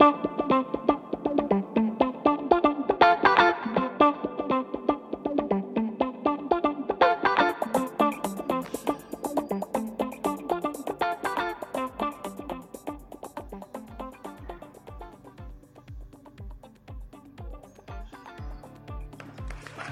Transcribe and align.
Hola, 0.00 0.12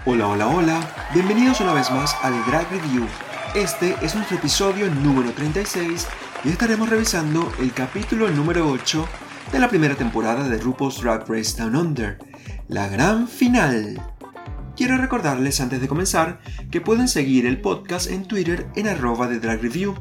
hola, 0.07 0.47
hola. 0.47 0.81
Bienvenidos 1.13 1.61
una 1.61 1.75
vez 1.75 1.91
más 1.91 2.17
al 2.23 2.33
Drag 2.47 2.67
Review. 2.71 3.07
Este 3.55 3.95
es 4.01 4.15
nuestro 4.15 4.39
episodio 4.39 4.89
número 4.89 5.33
36 5.33 6.09
y 6.45 6.49
estaremos 6.49 6.89
revisando 6.89 7.53
el 7.61 7.75
capítulo 7.75 8.31
número 8.31 8.71
8 8.71 9.07
de 9.53 9.59
la 9.59 9.69
primera 9.69 9.95
temporada 9.95 10.49
de 10.49 10.59
RuPaul's 10.59 11.01
Drag 11.01 11.29
Race 11.29 11.57
Down 11.57 11.75
Under, 11.75 12.19
la 12.69 12.89
gran 12.89 13.29
final. 13.29 14.01
Quiero 14.77 14.97
recordarles 14.99 15.61
antes 15.61 15.81
de 15.81 15.89
comenzar 15.89 16.41
que 16.71 16.81
pueden 16.81 17.09
seguir 17.09 17.47
el 17.47 17.61
podcast 17.61 18.11
en 18.11 18.27
Twitter 18.27 18.67
en 18.77 18.89
arroba 18.89 19.27
de 19.27 19.41
Drag 19.41 19.61
Review, 19.61 19.95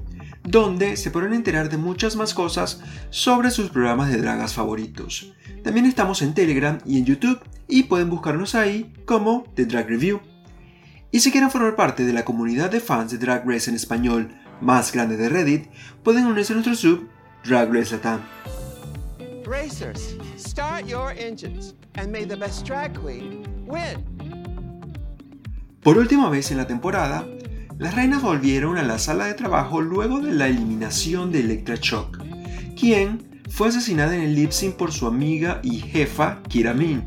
donde 0.44 0.98
se 0.98 1.12
podrán 1.12 1.34
enterar 1.34 1.70
de 1.70 1.78
muchas 1.78 2.16
más 2.16 2.34
cosas 2.34 2.82
sobre 3.10 3.52
sus 3.52 3.70
programas 3.70 4.10
de 4.10 4.18
dragas 4.18 4.54
favoritos. 4.54 5.34
También 5.64 5.86
estamos 5.86 6.22
en 6.22 6.34
Telegram 6.34 6.80
y 6.86 6.98
en 6.98 7.06
YouTube 7.06 7.40
y 7.68 7.84
pueden 7.84 8.10
buscarnos 8.10 8.54
ahí 8.54 8.94
como 9.06 9.46
The 9.56 9.66
Drag 9.66 9.88
Review. 9.88 10.20
Y 11.12 11.22
si 11.22 11.32
quieren 11.32 11.52
formar 11.52 11.76
parte 11.76 12.06
de 12.06 12.14
la 12.14 12.26
comunidad 12.26 12.70
de 12.70 12.82
fans 12.82 13.12
de 13.12 13.18
Drag 13.18 13.48
Race 13.48 13.70
en 13.70 13.76
español 13.76 14.30
más 14.60 14.92
grande 14.92 15.16
de 15.16 15.30
Reddit, 15.30 15.68
pueden 16.04 16.26
unirse 16.26 16.54
a 16.54 16.56
nuestro 16.56 16.76
sub 16.76 17.08
Drag 17.46 17.74
Race 17.74 17.96
Latam. 17.96 18.22
Racers, 19.48 20.18
start 20.36 20.86
your 20.88 21.14
engines 21.18 21.74
and 21.96 22.12
may 22.12 22.26
the 22.26 22.36
best 22.36 22.66
drag 22.66 22.94
queen 22.94 23.46
win. 23.66 24.04
Por 25.82 25.98
última 25.98 26.30
vez 26.30 26.52
en 26.52 26.58
la 26.58 26.68
temporada, 26.68 27.26
las 27.78 27.96
reinas 27.96 28.22
volvieron 28.22 28.78
a 28.78 28.84
la 28.84 29.00
sala 29.00 29.28
de 29.28 29.36
trabajo 29.36 29.80
luego 29.80 30.20
de 30.20 30.34
la 30.34 30.48
eliminación 30.48 31.32
de 31.32 31.40
Electra 31.40 31.78
Shock, 31.80 32.22
quien 32.78 33.42
fue 33.50 33.70
asesinada 33.70 34.18
en 34.18 34.24
el 34.24 34.36
lip 34.36 34.52
sync 34.52 34.76
por 34.76 34.92
su 34.92 35.08
amiga 35.08 35.62
y 35.64 35.80
jefa 35.80 36.42
Kira 36.50 36.74
Min. 36.74 37.04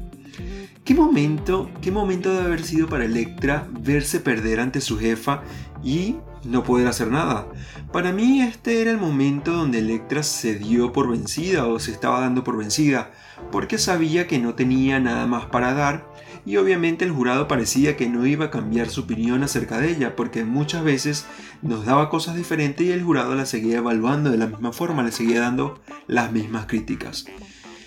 ¿Qué 0.82 0.94
momento, 0.94 1.70
qué 1.82 1.92
momento 1.92 2.32
debe 2.32 2.46
haber 2.46 2.62
sido 2.62 2.88
para 2.88 3.04
Electra 3.04 3.68
verse 3.70 4.18
perder 4.18 4.60
ante 4.60 4.80
su 4.80 4.98
jefa 4.98 5.42
y 5.84 6.16
no 6.44 6.62
poder 6.64 6.86
hacer 6.86 7.08
nada? 7.08 7.46
Para 7.92 8.12
mí 8.12 8.40
este 8.42 8.80
era 8.80 8.90
el 8.90 8.98
momento 8.98 9.52
donde 9.52 9.78
Electra 9.78 10.22
se 10.22 10.56
dio 10.56 10.92
por 10.92 11.10
vencida 11.10 11.66
o 11.66 11.78
se 11.78 11.90
estaba 11.90 12.20
dando 12.20 12.44
por 12.44 12.56
vencida, 12.56 13.10
porque 13.50 13.78
sabía 13.78 14.26
que 14.26 14.38
no 14.38 14.54
tenía 14.54 15.00
nada 15.00 15.26
más 15.26 15.46
para 15.46 15.74
dar 15.74 16.10
y 16.46 16.56
obviamente 16.56 17.04
el 17.04 17.12
jurado 17.12 17.48
parecía 17.48 17.96
que 17.96 18.08
no 18.08 18.26
iba 18.26 18.46
a 18.46 18.50
cambiar 18.50 18.88
su 18.88 19.02
opinión 19.02 19.42
acerca 19.42 19.78
de 19.78 19.90
ella, 19.90 20.16
porque 20.16 20.44
muchas 20.44 20.82
veces 20.82 21.26
nos 21.62 21.84
daba 21.84 22.08
cosas 22.08 22.36
diferentes 22.36 22.86
y 22.86 22.92
el 22.92 23.02
jurado 23.02 23.34
la 23.34 23.46
seguía 23.46 23.78
evaluando 23.78 24.30
de 24.30 24.38
la 24.38 24.46
misma 24.46 24.72
forma, 24.72 25.02
le 25.02 25.12
seguía 25.12 25.40
dando 25.40 25.80
las 26.06 26.32
mismas 26.32 26.66
críticas. 26.66 27.26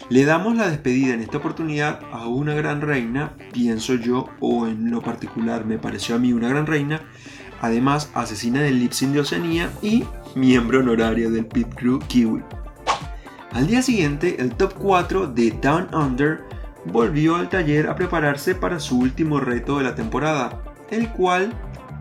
Le 0.10 0.26
damos 0.26 0.56
la 0.56 0.70
despedida 0.70 1.14
en 1.14 1.22
esta 1.22 1.38
oportunidad 1.38 2.02
a 2.12 2.28
una 2.28 2.54
gran 2.54 2.82
reina, 2.82 3.36
pienso 3.54 3.96
yo, 3.96 4.30
o 4.40 4.68
en 4.68 4.92
lo 4.92 5.02
particular 5.02 5.66
me 5.66 5.80
pareció 5.80 6.16
a 6.16 6.20
mí 6.20 6.34
una 6.34 6.50
gran 6.50 6.68
reina, 6.68 7.02
además 7.64 8.10
asesina 8.14 8.62
del 8.62 8.80
Lipsin 8.80 9.14
de 9.14 9.22
Oceanía 9.22 9.72
y 9.82 10.04
miembro 10.36 10.82
honoraria 10.82 11.30
del 11.30 11.46
Pit 11.46 11.74
Crew 11.74 12.00
Kiwi. 12.08 12.44
Al 13.54 13.68
día 13.68 13.82
siguiente, 13.82 14.36
el 14.40 14.54
top 14.54 14.74
4 14.74 15.28
de 15.28 15.52
Down 15.52 15.88
Under 15.96 16.42
volvió 16.86 17.38
al 17.38 17.50
taller 17.50 17.88
a 17.88 17.96
prepararse 17.96 18.54
para 18.54 18.82
su 18.82 19.00
último 19.00 19.40
reto 19.40 19.78
de 19.78 19.86
la 19.86 19.96
temporada, 19.96 20.62
el 20.92 21.10
cual 21.10 21.54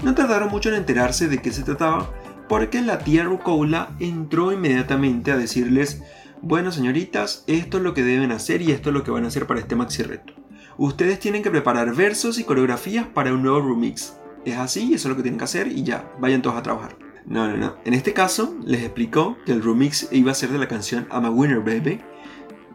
no 0.02 0.16
tardaron 0.16 0.50
mucho 0.50 0.68
en 0.68 0.74
enterarse 0.74 1.28
de 1.28 1.40
qué 1.40 1.52
se 1.52 1.62
trataba, 1.62 2.11
porque 2.48 2.83
la 2.83 2.98
tía 2.98 3.23
Rucola 3.23 3.90
entró 4.00 4.50
inmediatamente 4.50 5.30
a 5.30 5.36
decirles 5.36 6.02
bueno, 6.44 6.73
señoritas, 6.73 7.44
esto 7.46 7.77
es 7.77 7.84
lo 7.84 7.94
que 7.94 8.02
deben 8.02 8.33
hacer 8.33 8.62
y 8.62 8.73
esto 8.73 8.90
es 8.90 8.94
lo 8.94 9.05
que 9.05 9.12
van 9.12 9.24
a 9.24 9.29
hacer 9.29 9.46
para 9.46 9.61
este 9.61 9.77
maxi 9.77 10.02
reto. 10.02 10.33
Ustedes 10.77 11.20
tienen 11.20 11.44
que 11.44 11.52
preparar 11.52 11.94
versos 11.94 12.40
y 12.40 12.44
coreografías 12.44 13.06
para 13.06 13.33
un 13.33 13.44
nuevo 13.44 13.61
remix. 13.61 14.17
Es 14.45 14.57
así, 14.57 14.95
eso 14.95 15.08
es 15.08 15.11
lo 15.11 15.17
que 15.17 15.23
tienen 15.23 15.39
que 15.39 15.45
hacer 15.45 15.69
y 15.69 15.83
ya, 15.83 16.13
vayan 16.19 16.42
todos 16.42 16.57
a 16.57 16.63
trabajar. 16.63 16.97
No, 17.27 17.48
no, 17.48 17.57
no. 17.57 17.77
En 17.85 17.95
este 17.95 18.13
caso, 18.13 18.57
les 18.64 18.83
explicó 18.83 19.36
que 19.47 19.53
el 19.53 19.63
remix 19.63 20.08
iba 20.11 20.33
a 20.33 20.35
ser 20.35 20.51
de 20.51 20.58
la 20.58 20.67
canción 20.67 21.07
I'm 21.13 21.25
a 21.25 21.30
Winner 21.30 21.61
Baby, 21.61 22.01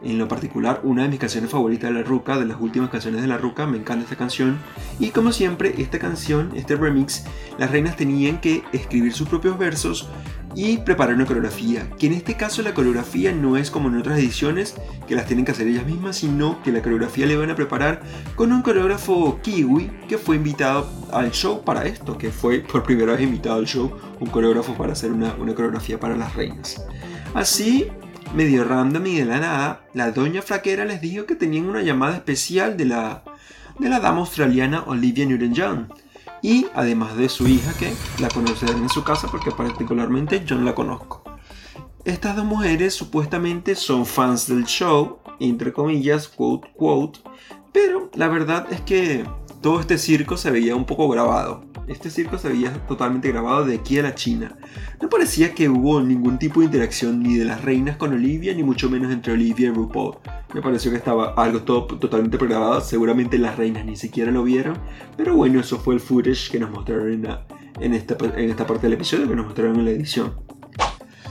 en 0.02 0.18
lo 0.18 0.28
particular 0.28 0.80
una 0.84 1.02
de 1.02 1.08
mis 1.08 1.18
canciones 1.18 1.50
favoritas 1.50 1.90
de 1.90 2.00
La 2.00 2.06
Ruca, 2.06 2.38
de 2.38 2.46
las 2.46 2.60
últimas 2.60 2.90
canciones 2.90 3.20
de 3.20 3.28
La 3.28 3.36
Ruca, 3.36 3.66
me 3.66 3.78
encanta 3.78 4.04
esta 4.04 4.16
canción. 4.16 4.58
Y 4.98 5.10
como 5.10 5.32
siempre, 5.32 5.74
esta 5.78 5.98
canción, 5.98 6.52
este 6.54 6.76
remix, 6.76 7.24
las 7.58 7.70
reinas 7.70 7.96
tenían 7.96 8.40
que 8.40 8.62
escribir 8.72 9.12
sus 9.12 9.28
propios 9.28 9.58
versos 9.58 10.08
y 10.54 10.78
preparar 10.78 11.14
una 11.14 11.26
coreografía, 11.26 11.88
que 11.98 12.06
en 12.06 12.14
este 12.14 12.36
caso 12.36 12.62
la 12.62 12.74
coreografía 12.74 13.32
no 13.32 13.56
es 13.56 13.70
como 13.70 13.88
en 13.88 13.96
otras 13.96 14.18
ediciones, 14.18 14.74
que 15.06 15.14
las 15.14 15.26
tienen 15.26 15.44
que 15.44 15.52
hacer 15.52 15.66
ellas 15.66 15.86
mismas, 15.86 16.16
sino 16.16 16.62
que 16.62 16.72
la 16.72 16.82
coreografía 16.82 17.26
le 17.26 17.36
van 17.36 17.50
a 17.50 17.54
preparar 17.54 18.02
con 18.34 18.52
un 18.52 18.62
coreógrafo 18.62 19.40
kiwi 19.42 19.90
que 20.08 20.18
fue 20.18 20.36
invitado 20.36 20.90
al 21.12 21.30
show 21.30 21.62
para 21.64 21.84
esto, 21.84 22.18
que 22.18 22.30
fue 22.30 22.60
por 22.60 22.82
primera 22.82 23.12
vez 23.12 23.22
invitado 23.22 23.56
al 23.56 23.66
show 23.66 23.92
un 24.20 24.28
coreógrafo 24.28 24.74
para 24.74 24.92
hacer 24.92 25.12
una, 25.12 25.34
una 25.34 25.54
coreografía 25.54 26.00
para 26.00 26.16
las 26.16 26.34
reinas. 26.34 26.84
Así, 27.34 27.86
medio 28.34 28.64
random 28.64 29.06
y 29.06 29.16
de 29.16 29.24
la 29.24 29.40
nada, 29.40 29.84
la 29.94 30.10
doña 30.10 30.42
flaquera 30.42 30.84
les 30.84 31.00
dijo 31.00 31.26
que 31.26 31.34
tenían 31.34 31.66
una 31.66 31.82
llamada 31.82 32.16
especial 32.16 32.76
de 32.76 32.86
la, 32.86 33.22
de 33.78 33.88
la 33.88 34.00
dama 34.00 34.20
australiana 34.20 34.82
Olivia 34.86 35.26
Newton-John. 35.26 35.92
Y 36.42 36.66
además 36.74 37.16
de 37.16 37.28
su 37.28 37.46
hija, 37.48 37.72
que 37.74 37.92
la 38.20 38.28
conocerán 38.28 38.78
en 38.78 38.88
su 38.88 39.02
casa 39.02 39.28
porque 39.30 39.50
particularmente 39.50 40.44
yo 40.44 40.56
no 40.56 40.64
la 40.64 40.74
conozco. 40.74 41.22
Estas 42.04 42.36
dos 42.36 42.44
mujeres 42.44 42.94
supuestamente 42.94 43.74
son 43.74 44.06
fans 44.06 44.46
del 44.46 44.64
show, 44.64 45.18
entre 45.40 45.72
comillas, 45.72 46.28
quote, 46.28 46.70
quote, 46.76 47.20
pero 47.72 48.10
la 48.14 48.28
verdad 48.28 48.66
es 48.70 48.80
que 48.80 49.24
todo 49.60 49.80
este 49.80 49.98
circo 49.98 50.36
se 50.36 50.50
veía 50.50 50.76
un 50.76 50.84
poco 50.84 51.08
grabado. 51.08 51.64
Este 51.88 52.10
circo 52.10 52.38
se 52.38 52.48
veía 52.48 52.72
totalmente 52.86 53.32
grabado 53.32 53.64
de 53.64 53.76
aquí 53.76 53.98
a 53.98 54.02
la 54.02 54.14
China. 54.14 54.56
No 55.00 55.08
parecía 55.08 55.54
que 55.54 55.68
hubo 55.68 56.00
ningún 56.00 56.38
tipo 56.38 56.60
de 56.60 56.66
interacción 56.66 57.22
ni 57.22 57.36
de 57.36 57.44
las 57.44 57.62
reinas 57.62 57.96
con 57.96 58.12
Olivia, 58.12 58.54
ni 58.54 58.62
mucho 58.62 58.90
menos 58.90 59.10
entre 59.10 59.32
Olivia 59.32 59.68
y 59.68 59.70
RuPaul. 59.70 60.16
Me 60.54 60.60
pareció 60.60 60.90
que 60.90 60.98
estaba 60.98 61.32
algo 61.34 61.62
todo, 61.62 61.86
totalmente 61.86 62.38
pregrabado. 62.38 62.80
Seguramente 62.82 63.38
las 63.38 63.56
reinas 63.56 63.84
ni 63.84 63.96
siquiera 63.96 64.30
lo 64.30 64.44
vieron. 64.44 64.78
Pero 65.16 65.34
bueno, 65.34 65.60
eso 65.60 65.78
fue 65.78 65.94
el 65.94 66.00
footage 66.00 66.50
que 66.50 66.60
nos 66.60 66.70
mostraron 66.70 67.26
en, 67.80 67.94
esta, 67.94 68.16
en 68.36 68.50
esta 68.50 68.66
parte 68.66 68.82
del 68.82 68.92
episodio, 68.92 69.28
que 69.28 69.34
nos 69.34 69.46
mostraron 69.46 69.76
en 69.76 69.84
la 69.86 69.90
edición. 69.90 70.34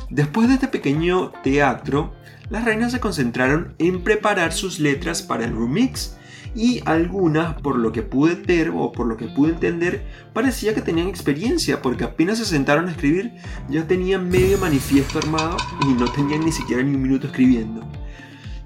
Después 0.10 0.48
de 0.48 0.56
este 0.56 0.68
pequeño 0.68 1.32
teatro, 1.44 2.14
las 2.50 2.66
reinas 2.66 2.92
se 2.92 3.00
concentraron 3.00 3.76
en 3.78 4.02
preparar 4.04 4.54
sus 4.54 4.80
letras 4.80 5.22
para 5.22 5.46
el 5.46 5.52
remix 5.52 6.17
y 6.58 6.82
algunas, 6.86 7.62
por 7.62 7.78
lo 7.78 7.92
que 7.92 8.02
pude 8.02 8.34
ver 8.34 8.72
o 8.76 8.92
por 8.92 9.06
lo 9.06 9.16
que 9.16 9.28
pude 9.28 9.52
entender, 9.52 10.04
parecía 10.34 10.74
que 10.74 10.82
tenían 10.82 11.08
experiencia, 11.08 11.84
porque 11.84 12.04
apenas 12.04 12.40
se 12.40 12.46
sentaron 12.46 12.88
a 12.88 12.92
escribir 12.92 13.34
ya 13.70 13.86
tenían 13.86 14.28
medio 14.28 14.58
manifiesto 14.58 15.20
armado 15.20 15.56
y 15.88 15.94
no 15.94 16.12
tenían 16.12 16.44
ni 16.44 16.52
siquiera 16.52 16.82
ni 16.82 16.96
un 16.96 17.02
minuto 17.02 17.28
escribiendo. 17.28 17.82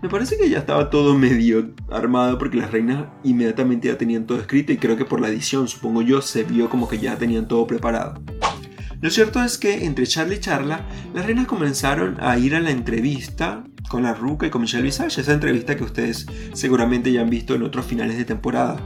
Me 0.01 0.09
parece 0.09 0.37
que 0.37 0.49
ya 0.49 0.59
estaba 0.59 0.89
todo 0.89 1.17
medio 1.17 1.73
armado 1.89 2.37
porque 2.37 2.57
las 2.57 2.71
reinas 2.71 3.05
inmediatamente 3.23 3.89
ya 3.89 3.97
tenían 3.97 4.25
todo 4.25 4.39
escrito 4.39 4.71
y 4.71 4.77
creo 4.77 4.95
que 4.95 5.05
por 5.05 5.19
la 5.19 5.27
edición, 5.27 5.67
supongo 5.67 6.01
yo, 6.01 6.21
se 6.21 6.43
vio 6.43 6.69
como 6.69 6.87
que 6.87 6.97
ya 6.97 7.17
tenían 7.17 7.47
todo 7.47 7.67
preparado. 7.67 8.15
Lo 9.01 9.09
cierto 9.09 9.43
es 9.43 9.57
que 9.57 9.85
entre 9.85 10.05
charla 10.05 10.35
y 10.35 10.39
charla, 10.39 10.85
las 11.13 11.25
reinas 11.25 11.47
comenzaron 11.47 12.17
a 12.21 12.37
ir 12.37 12.55
a 12.55 12.59
la 12.59 12.69
entrevista 12.69 13.63
con 13.89 14.03
la 14.03 14.13
Ruca 14.13 14.45
y 14.45 14.51
con 14.51 14.61
Michelle 14.61 14.83
Visage, 14.83 15.21
esa 15.21 15.33
entrevista 15.33 15.75
que 15.75 15.83
ustedes 15.83 16.27
seguramente 16.53 17.11
ya 17.11 17.21
han 17.21 17.29
visto 17.29 17.55
en 17.55 17.63
otros 17.63 17.85
finales 17.85 18.17
de 18.17 18.25
temporada. 18.25 18.79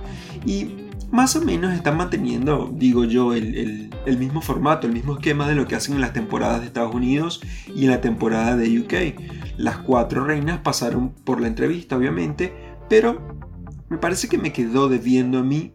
Y 0.46 0.72
más 1.12 1.36
o 1.36 1.42
menos 1.42 1.74
están 1.74 1.98
manteniendo, 1.98 2.72
digo 2.74 3.04
yo, 3.04 3.34
el, 3.34 3.90
mismo 4.18 4.42
formato, 4.42 4.88
el 4.88 4.94
mismo 4.94 5.16
esquema 5.16 5.48
de 5.48 5.56
lo 5.56 5.68
que 5.68 5.76
hacen 5.76 5.96
en 5.96 6.02
las 6.02 6.14
temporadas 6.14 6.62
de 6.62 6.68
Estados 6.68 6.96
Unidos 6.96 7.42
y 7.76 7.84
en 7.84 7.92
la 7.92 8.02
temporada 8.02 8.56
de 8.56 8.80
UK. 8.80 9.58
Las 9.58 9.78
cuatro 9.78 10.26
reinas 10.26 10.60
pasaron 10.60 11.10
por 11.10 11.42
la 11.42 11.48
entrevista, 11.48 11.98
obviamente, 11.98 12.54
pero 12.90 13.38
me 13.90 13.98
parece 13.98 14.28
que 14.28 14.38
me 14.38 14.54
quedó 14.54 14.90
debiendo 14.90 15.40
a 15.40 15.44
mí 15.44 15.74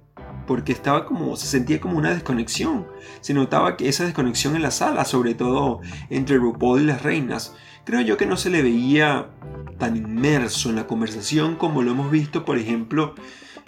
porque 0.50 0.72
estaba 0.72 1.06
como, 1.06 1.36
se 1.36 1.46
sentía 1.46 1.80
como 1.80 1.96
una 1.96 2.12
desconexión. 2.12 2.84
Se 3.20 3.34
notaba 3.34 3.76
que 3.76 3.88
esa 3.88 4.02
desconexión 4.02 4.56
en 4.56 4.62
la 4.62 4.72
sala, 4.72 5.04
sobre 5.04 5.34
todo 5.34 5.78
entre 6.08 6.38
RuPaul 6.38 6.80
y 6.80 6.86
las 6.86 7.04
reinas 7.04 7.54
creo 7.84 8.00
yo 8.00 8.16
que 8.16 8.26
no 8.26 8.36
se 8.36 8.50
le 8.50 8.60
veía 8.60 9.30
tan 9.78 9.96
inmerso 9.96 10.68
en 10.70 10.74
la 10.76 10.88
conversación 10.88 11.54
como 11.54 11.82
lo 11.82 11.92
hemos 11.92 12.10
visto, 12.10 12.44
por 12.44 12.58
ejemplo, 12.58 13.14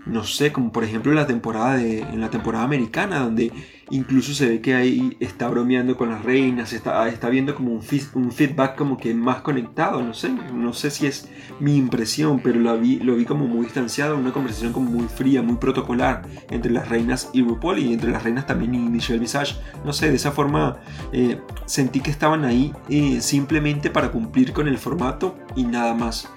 no 0.06 0.24
sé, 0.24 0.52
como 0.52 0.72
por 0.72 0.84
ejemplo 0.84 1.12
en 1.12 1.16
la 1.16 1.26
temporada, 1.26 1.76
de, 1.76 2.00
en 2.00 2.20
la 2.20 2.30
temporada 2.30 2.64
americana, 2.64 3.20
donde 3.20 3.52
incluso 3.90 4.32
se 4.34 4.48
ve 4.48 4.60
que 4.60 4.74
ahí 4.74 5.16
está 5.20 5.48
bromeando 5.48 5.96
con 5.96 6.10
las 6.10 6.24
reinas, 6.24 6.72
está, 6.72 7.08
está 7.08 7.28
viendo 7.28 7.54
como 7.54 7.72
un, 7.72 7.82
un 8.14 8.32
feedback 8.32 8.74
como 8.76 8.96
que 8.96 9.14
más 9.14 9.42
conectado, 9.42 10.02
no 10.02 10.14
sé, 10.14 10.30
no 10.30 10.72
sé 10.72 10.90
si 10.90 11.06
es 11.06 11.28
mi 11.60 11.76
impresión, 11.76 12.40
pero 12.42 12.58
lo 12.58 12.78
vi, 12.78 12.98
lo 12.98 13.14
vi 13.14 13.24
como 13.24 13.46
muy 13.46 13.66
distanciado, 13.66 14.16
una 14.16 14.32
conversación 14.32 14.72
como 14.72 14.90
muy 14.90 15.06
fría, 15.08 15.42
muy 15.42 15.56
protocolar 15.56 16.22
entre 16.50 16.72
las 16.72 16.88
reinas 16.88 17.30
y 17.32 17.42
RuPaul 17.42 17.78
y 17.78 17.92
entre 17.92 18.10
las 18.10 18.24
reinas 18.24 18.46
también 18.46 18.74
y 18.74 18.78
Michelle 18.78 19.20
Visage, 19.20 19.56
no 19.84 19.92
sé, 19.92 20.08
de 20.08 20.16
esa 20.16 20.32
forma 20.32 20.78
eh, 21.12 21.38
sentí 21.66 22.00
que 22.00 22.10
estaban 22.10 22.44
ahí 22.44 22.72
eh, 22.88 23.20
simplemente 23.20 23.90
para 23.90 24.10
cumplir 24.10 24.52
con 24.52 24.68
el 24.68 24.78
formato 24.78 25.36
y 25.54 25.64
nada 25.64 25.94
más 25.94 26.28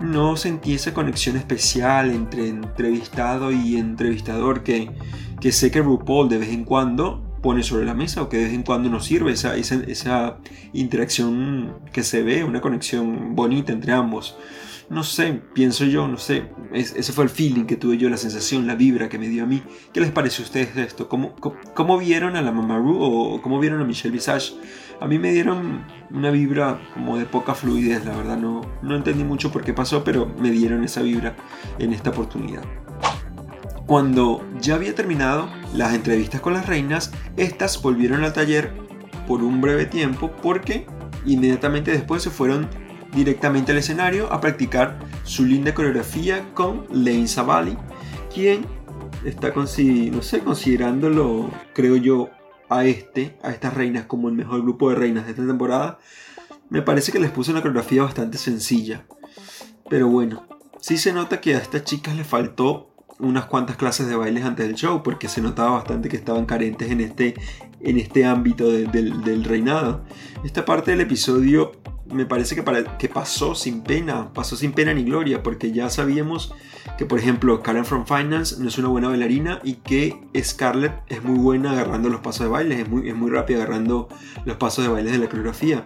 no 0.00 0.36
sentí 0.36 0.74
esa 0.74 0.92
conexión 0.92 1.36
especial 1.36 2.10
entre 2.10 2.48
entrevistado 2.48 3.52
y 3.52 3.76
entrevistador 3.76 4.62
que, 4.62 4.90
que 5.40 5.52
sé 5.52 5.70
que 5.70 5.82
RuPaul 5.82 6.28
de 6.28 6.38
vez 6.38 6.50
en 6.50 6.64
cuando 6.64 7.22
pone 7.42 7.62
sobre 7.62 7.84
la 7.84 7.94
mesa 7.94 8.22
o 8.22 8.28
que 8.28 8.38
de 8.38 8.44
vez 8.44 8.54
en 8.54 8.62
cuando 8.62 8.88
nos 8.88 9.06
sirve 9.06 9.32
esa, 9.32 9.56
esa, 9.56 10.38
interacción 10.72 11.74
que 11.92 12.02
se 12.02 12.22
ve, 12.22 12.44
una 12.44 12.60
conexión 12.60 13.34
bonita 13.36 13.72
entre 13.72 13.92
ambos. 13.92 14.36
No 14.88 15.02
sé, 15.02 15.42
pienso 15.52 15.84
yo, 15.84 16.06
no 16.06 16.16
sé, 16.16 16.48
ese 16.72 17.12
fue 17.12 17.24
el 17.24 17.30
feeling 17.30 17.64
que 17.64 17.76
tuve 17.76 17.98
yo, 17.98 18.08
la 18.08 18.16
sensación, 18.16 18.68
la 18.68 18.76
vibra 18.76 19.08
que 19.08 19.18
me 19.18 19.28
dio 19.28 19.42
a 19.42 19.46
mí. 19.46 19.60
¿Qué 19.92 20.00
les 20.00 20.12
pareció 20.12 20.44
a 20.44 20.46
ustedes 20.46 20.76
esto? 20.76 21.08
¿Cómo, 21.08 21.34
cómo, 21.74 21.98
vieron 21.98 22.36
a 22.36 22.42
la 22.42 22.52
Mamaru 22.52 22.96
o 23.00 23.42
cómo 23.42 23.58
vieron 23.58 23.80
a 23.80 23.84
Michelle 23.84 24.12
Visage? 24.12 24.54
A 25.00 25.08
mí 25.08 25.18
me 25.18 25.32
dieron 25.32 25.84
una 26.10 26.30
vibra 26.30 26.80
como 26.94 27.18
de 27.18 27.26
poca 27.26 27.54
fluidez, 27.54 28.04
la 28.04 28.16
verdad 28.16 28.38
no, 28.38 28.60
no 28.80 28.94
entendí 28.94 29.24
mucho 29.24 29.50
por 29.50 29.64
qué 29.64 29.74
pasó, 29.74 30.04
pero 30.04 30.32
me 30.38 30.52
dieron 30.52 30.84
esa 30.84 31.02
vibra 31.02 31.34
en 31.80 31.92
esta 31.92 32.10
oportunidad. 32.10 32.62
Cuando 33.86 34.44
ya 34.60 34.76
había 34.76 34.94
terminado 34.94 35.48
las 35.74 35.94
entrevistas 35.94 36.40
con 36.40 36.52
las 36.52 36.66
reinas, 36.66 37.12
estas 37.36 37.82
volvieron 37.82 38.22
al 38.22 38.32
taller 38.32 38.72
por 39.26 39.42
un 39.42 39.60
breve 39.60 39.86
tiempo 39.86 40.30
porque 40.42 40.86
inmediatamente 41.24 41.90
después 41.90 42.22
se 42.22 42.30
fueron 42.30 42.68
directamente 43.16 43.72
al 43.72 43.78
escenario 43.78 44.30
a 44.30 44.40
practicar 44.40 44.98
su 45.24 45.44
linda 45.44 45.74
coreografía 45.74 46.52
con 46.52 46.86
Lane 46.92 47.26
Savali, 47.26 47.76
quien 48.32 48.66
está 49.24 49.52
no 49.54 49.66
sé, 49.66 50.40
considerándolo, 50.44 51.50
creo 51.72 51.96
yo, 51.96 52.28
a 52.68 52.84
este, 52.84 53.38
a 53.42 53.50
estas 53.50 53.74
reinas 53.74 54.04
como 54.04 54.28
el 54.28 54.34
mejor 54.34 54.60
grupo 54.62 54.90
de 54.90 54.96
reinas 54.96 55.24
de 55.24 55.30
esta 55.30 55.46
temporada, 55.46 55.98
me 56.68 56.82
parece 56.82 57.10
que 57.10 57.18
les 57.18 57.30
puse 57.30 57.52
una 57.52 57.62
coreografía 57.62 58.02
bastante 58.02 58.38
sencilla. 58.38 59.06
Pero 59.88 60.08
bueno, 60.08 60.46
sí 60.80 60.98
se 60.98 61.12
nota 61.12 61.40
que 61.40 61.54
a 61.54 61.58
estas 61.58 61.84
chicas 61.84 62.16
les 62.16 62.26
faltó 62.26 62.90
unas 63.18 63.46
cuantas 63.46 63.76
clases 63.76 64.08
de 64.08 64.16
bailes 64.16 64.44
antes 64.44 64.66
del 64.66 64.76
show, 64.76 65.02
porque 65.02 65.28
se 65.28 65.40
notaba 65.40 65.70
bastante 65.70 66.08
que 66.08 66.16
estaban 66.16 66.44
carentes 66.44 66.90
en 66.90 67.00
este, 67.00 67.34
en 67.80 67.98
este 67.98 68.26
ámbito 68.26 68.70
del 68.70 69.44
reinado. 69.44 70.04
Esta 70.44 70.64
parte 70.64 70.90
del 70.90 71.00
episodio 71.00 71.72
me 72.12 72.26
parece 72.26 72.54
que, 72.54 72.64
que 72.98 73.08
pasó 73.08 73.54
sin 73.54 73.82
pena, 73.82 74.32
pasó 74.32 74.56
sin 74.56 74.72
pena 74.72 74.94
ni 74.94 75.04
gloria, 75.04 75.42
porque 75.42 75.72
ya 75.72 75.90
sabíamos 75.90 76.54
que, 76.98 77.04
por 77.04 77.18
ejemplo, 77.18 77.62
Karen 77.62 77.84
from 77.84 78.06
Finance 78.06 78.56
no 78.60 78.68
es 78.68 78.78
una 78.78 78.88
buena 78.88 79.08
bailarina 79.08 79.60
y 79.62 79.74
que 79.74 80.20
Scarlett 80.40 80.92
es 81.08 81.22
muy 81.22 81.38
buena 81.38 81.72
agarrando 81.72 82.08
los 82.08 82.20
pasos 82.20 82.46
de 82.46 82.48
baile, 82.48 82.80
es 82.80 82.88
muy, 82.88 83.08
es 83.08 83.14
muy 83.14 83.30
rápida 83.30 83.58
agarrando 83.58 84.08
los 84.44 84.56
pasos 84.56 84.84
de 84.84 84.90
baile 84.90 85.10
de 85.10 85.18
la 85.18 85.28
coreografía. 85.28 85.82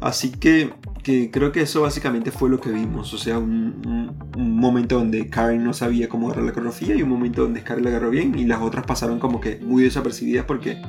Así 0.00 0.32
que, 0.32 0.70
que, 1.02 1.30
creo 1.30 1.52
que 1.52 1.62
eso 1.62 1.82
básicamente 1.82 2.30
fue 2.30 2.50
lo 2.50 2.60
que 2.60 2.70
vimos, 2.70 3.14
o 3.14 3.18
sea, 3.18 3.38
un, 3.38 4.12
un, 4.36 4.56
momento 4.58 4.98
donde 4.98 5.28
Karen 5.28 5.64
no 5.64 5.72
sabía 5.72 6.08
cómo 6.08 6.26
agarrar 6.26 6.44
la 6.44 6.52
coreografía 6.52 6.94
y 6.94 7.02
un 7.02 7.08
momento 7.08 7.42
donde 7.42 7.60
Scarlett 7.60 7.84
la 7.84 7.90
agarró 7.90 8.10
bien 8.10 8.38
y 8.38 8.44
las 8.44 8.60
otras 8.60 8.84
pasaron 8.84 9.18
como 9.18 9.40
que 9.40 9.60
muy 9.62 9.82
desapercibidas 9.82 10.44
porque 10.44 10.82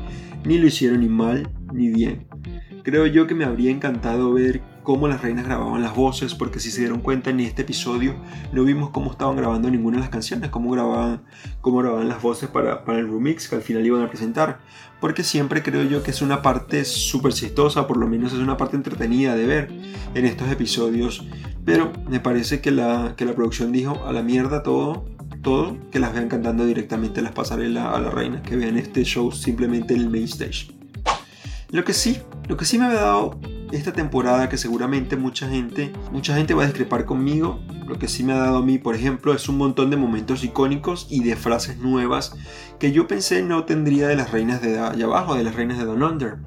ni 0.43 0.57
lo 0.57 0.67
hicieron 0.67 0.99
ni 0.99 1.07
mal 1.07 1.49
ni 1.73 1.89
bien. 1.89 2.27
Creo 2.85 3.07
yo 3.07 3.25
que 3.25 3.33
me 3.33 3.45
habría 3.45 3.71
encantado 3.71 4.31
ver 4.31 4.61
cómo 4.83 5.07
las 5.07 5.23
reinas 5.23 5.45
grababan 5.45 5.81
las 5.81 5.95
voces, 5.95 6.35
porque 6.35 6.59
si 6.59 6.69
se 6.69 6.81
dieron 6.81 6.99
cuenta 6.99 7.31
en 7.31 7.39
este 7.39 7.63
episodio 7.63 8.13
no 8.53 8.63
vimos 8.63 8.91
cómo 8.91 9.09
estaban 9.09 9.35
grabando 9.35 9.71
ninguna 9.71 9.97
de 9.97 10.01
las 10.01 10.11
canciones, 10.11 10.51
cómo 10.51 10.69
grababan, 10.69 11.23
cómo 11.61 11.79
grababan 11.79 12.07
las 12.07 12.21
voces 12.21 12.47
para, 12.47 12.85
para 12.85 12.99
el 12.99 13.07
remix 13.07 13.49
que 13.49 13.55
al 13.55 13.63
final 13.63 13.83
iban 13.83 14.03
a 14.03 14.07
presentar, 14.07 14.59
porque 15.01 15.23
siempre 15.23 15.63
creo 15.63 15.81
yo 15.81 16.03
que 16.03 16.11
es 16.11 16.21
una 16.21 16.43
parte 16.43 16.85
súper 16.85 17.33
chistosa, 17.33 17.87
por 17.87 17.97
lo 17.97 18.05
menos 18.05 18.33
es 18.33 18.37
una 18.39 18.55
parte 18.55 18.75
entretenida 18.75 19.35
de 19.35 19.47
ver 19.47 19.71
en 20.13 20.25
estos 20.27 20.51
episodios, 20.51 21.25
pero 21.65 21.91
me 22.07 22.19
parece 22.19 22.61
que 22.61 22.69
la, 22.69 23.15
que 23.17 23.25
la 23.25 23.33
producción 23.33 23.71
dijo 23.71 24.05
a 24.05 24.13
la 24.13 24.21
mierda 24.21 24.61
todo, 24.61 25.07
todo, 25.41 25.75
que 25.89 25.97
las 25.97 26.13
vean 26.13 26.29
cantando 26.29 26.67
directamente 26.67 27.23
las 27.23 27.31
pasarelas 27.31 27.95
a 27.95 27.99
las 27.99 28.13
reinas, 28.13 28.43
que 28.43 28.55
vean 28.55 28.77
este 28.77 29.03
show 29.05 29.31
simplemente 29.31 29.95
en 29.95 30.01
el 30.01 30.09
main 30.11 30.25
stage. 30.25 30.75
Lo 31.75 31.83
que 31.83 31.91
sí, 31.91 32.21
lo 32.47 32.55
que 32.55 32.63
sí 32.63 32.79
me 32.79 32.85
ha 32.85 32.93
dado 32.93 33.37
esta 33.73 33.91
temporada 33.91 34.47
que 34.47 34.57
seguramente 34.57 35.17
mucha 35.17 35.49
gente, 35.49 35.91
mucha 36.09 36.33
gente 36.33 36.53
va 36.53 36.63
a 36.63 36.67
discrepar 36.67 37.03
conmigo, 37.03 37.59
lo 37.85 37.99
que 37.99 38.07
sí 38.07 38.23
me 38.23 38.31
ha 38.31 38.37
dado 38.37 38.59
a 38.59 38.61
mí, 38.61 38.77
por 38.77 38.95
ejemplo, 38.95 39.33
es 39.33 39.49
un 39.49 39.57
montón 39.57 39.89
de 39.89 39.97
momentos 39.97 40.45
icónicos 40.45 41.05
y 41.09 41.21
de 41.21 41.35
frases 41.35 41.77
nuevas 41.79 42.33
que 42.79 42.93
yo 42.93 43.09
pensé 43.09 43.43
no 43.43 43.65
tendría 43.65 44.07
de 44.07 44.15
las 44.15 44.31
reinas 44.31 44.61
de 44.61 44.79
allá 44.79 45.03
abajo, 45.03 45.35
de 45.35 45.43
las 45.43 45.53
reinas 45.53 45.77
de 45.77 45.83
Down 45.83 46.01
Under. 46.01 46.37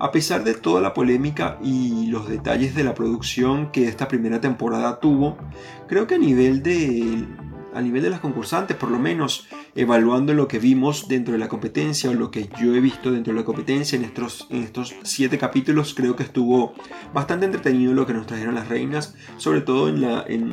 A 0.00 0.10
pesar 0.10 0.42
de 0.42 0.54
toda 0.54 0.80
la 0.80 0.94
polémica 0.94 1.60
y 1.62 2.08
los 2.08 2.28
detalles 2.28 2.74
de 2.74 2.82
la 2.82 2.94
producción 2.94 3.70
que 3.70 3.86
esta 3.86 4.08
primera 4.08 4.40
temporada 4.40 4.98
tuvo, 4.98 5.38
creo 5.86 6.08
que 6.08 6.16
a 6.16 6.18
nivel 6.18 6.60
de 6.64 7.24
a 7.72 7.80
nivel 7.80 8.02
de 8.02 8.10
las 8.10 8.20
concursantes, 8.20 8.76
por 8.76 8.90
lo 8.90 8.98
menos 8.98 9.46
evaluando 9.74 10.34
lo 10.34 10.48
que 10.48 10.58
vimos 10.58 11.08
dentro 11.08 11.32
de 11.32 11.38
la 11.38 11.48
competencia 11.48 12.10
o 12.10 12.14
lo 12.14 12.30
que 12.30 12.48
yo 12.60 12.74
he 12.74 12.80
visto 12.80 13.10
dentro 13.10 13.32
de 13.32 13.40
la 13.40 13.44
competencia 13.44 13.96
en 13.96 14.04
estos, 14.04 14.46
en 14.50 14.62
estos 14.62 14.94
siete 15.02 15.38
capítulos, 15.38 15.94
creo 15.94 16.14
que 16.16 16.22
estuvo 16.22 16.74
bastante 17.14 17.46
entretenido 17.46 17.94
lo 17.94 18.06
que 18.06 18.12
nos 18.12 18.26
trajeron 18.26 18.54
las 18.54 18.68
reinas, 18.68 19.14
sobre 19.38 19.62
todo 19.62 19.88
en 19.88 20.02
la, 20.02 20.24
en, 20.26 20.52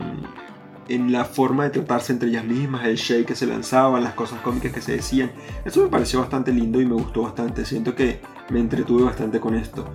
en 0.88 1.12
la 1.12 1.26
forma 1.26 1.66
de 1.66 1.70
tratarse 1.70 2.14
entre 2.14 2.30
ellas 2.30 2.46
mismas, 2.46 2.86
el 2.86 2.96
shake 2.96 3.28
que 3.28 3.36
se 3.36 3.46
lanzaban, 3.46 4.04
las 4.04 4.14
cosas 4.14 4.42
cómicas 4.42 4.72
que 4.72 4.82
se 4.82 4.94
decían. 4.94 5.32
Eso 5.66 5.84
me 5.84 5.90
pareció 5.90 6.20
bastante 6.20 6.52
lindo 6.52 6.82
y 6.82 6.86
me 6.86 6.96
gustó 6.96 7.22
bastante. 7.24 7.66
Siento 7.66 7.96
que 7.96 8.22
me 8.50 8.60
entretuve 8.60 9.04
bastante 9.04 9.40
con 9.40 9.56
esto. 9.56 9.86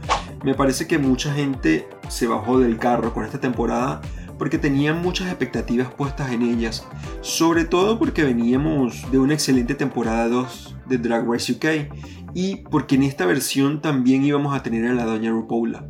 Me 0.45 0.55
parece 0.55 0.87
que 0.87 0.99
mucha 0.99 1.33
gente 1.33 1.89
se 2.09 2.27
bajó 2.27 2.59
del 2.59 2.79
carro 2.79 3.13
con 3.13 3.25
esta 3.25 3.41
temporada 3.41 4.03
porque 4.39 4.59
tenían 4.59 5.03
muchas 5.03 5.29
expectativas 5.29 5.93
puestas 5.93 6.33
en 6.33 6.43
ellas, 6.43 6.87
sobre 7.21 7.65
todo 7.65 7.99
porque 7.99 8.25
veníamos 8.25 9.11
de 9.11 9.19
una 9.19 9.35
excelente 9.35 9.75
temporada 9.75 10.29
2 10.29 10.77
de 10.87 10.99
Drag 10.99 11.27
Race 11.31 11.53
UK 11.53 11.95
y 12.35 12.57
porque 12.57 12.97
en 12.97 13.05
esta 13.05 13.27
versión 13.27 13.81
también 13.81 14.25
íbamos 14.25 14.55
a 14.55 14.63
tener 14.63 14.87
a 14.91 14.95
la 14.95 15.05
doña 15.05 15.31
RuPaula. 15.31 15.87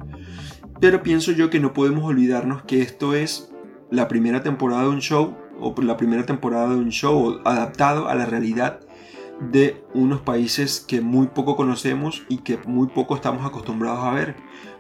Pero 0.81 1.03
pienso 1.03 1.33
yo 1.33 1.51
que 1.51 1.61
no 1.61 1.73
podemos 1.73 2.05
olvidarnos 2.05 2.63
que 2.65 2.83
esto 2.83 3.15
es 3.15 3.51
la 3.91 4.09
primera 4.09 4.43
temporada 4.43 4.83
de 4.83 4.89
un 4.89 5.01
show 5.01 5.35
o 5.61 5.75
la 5.81 5.97
primera 5.97 6.27
temporada 6.27 6.69
de 6.69 6.77
un 6.77 6.91
show 6.91 7.41
adaptado 7.45 8.09
a 8.09 8.15
la 8.15 8.27
realidad 8.27 8.81
de 9.41 9.83
unos 9.95 10.21
países 10.21 10.85
que 10.87 11.01
muy 11.01 11.29
poco 11.29 11.57
conocemos 11.57 12.23
y 12.29 12.39
que 12.39 12.59
muy 12.67 12.89
poco 12.89 13.15
estamos 13.15 13.47
acostumbrados 13.47 14.05
a 14.05 14.13
ver. 14.13 14.37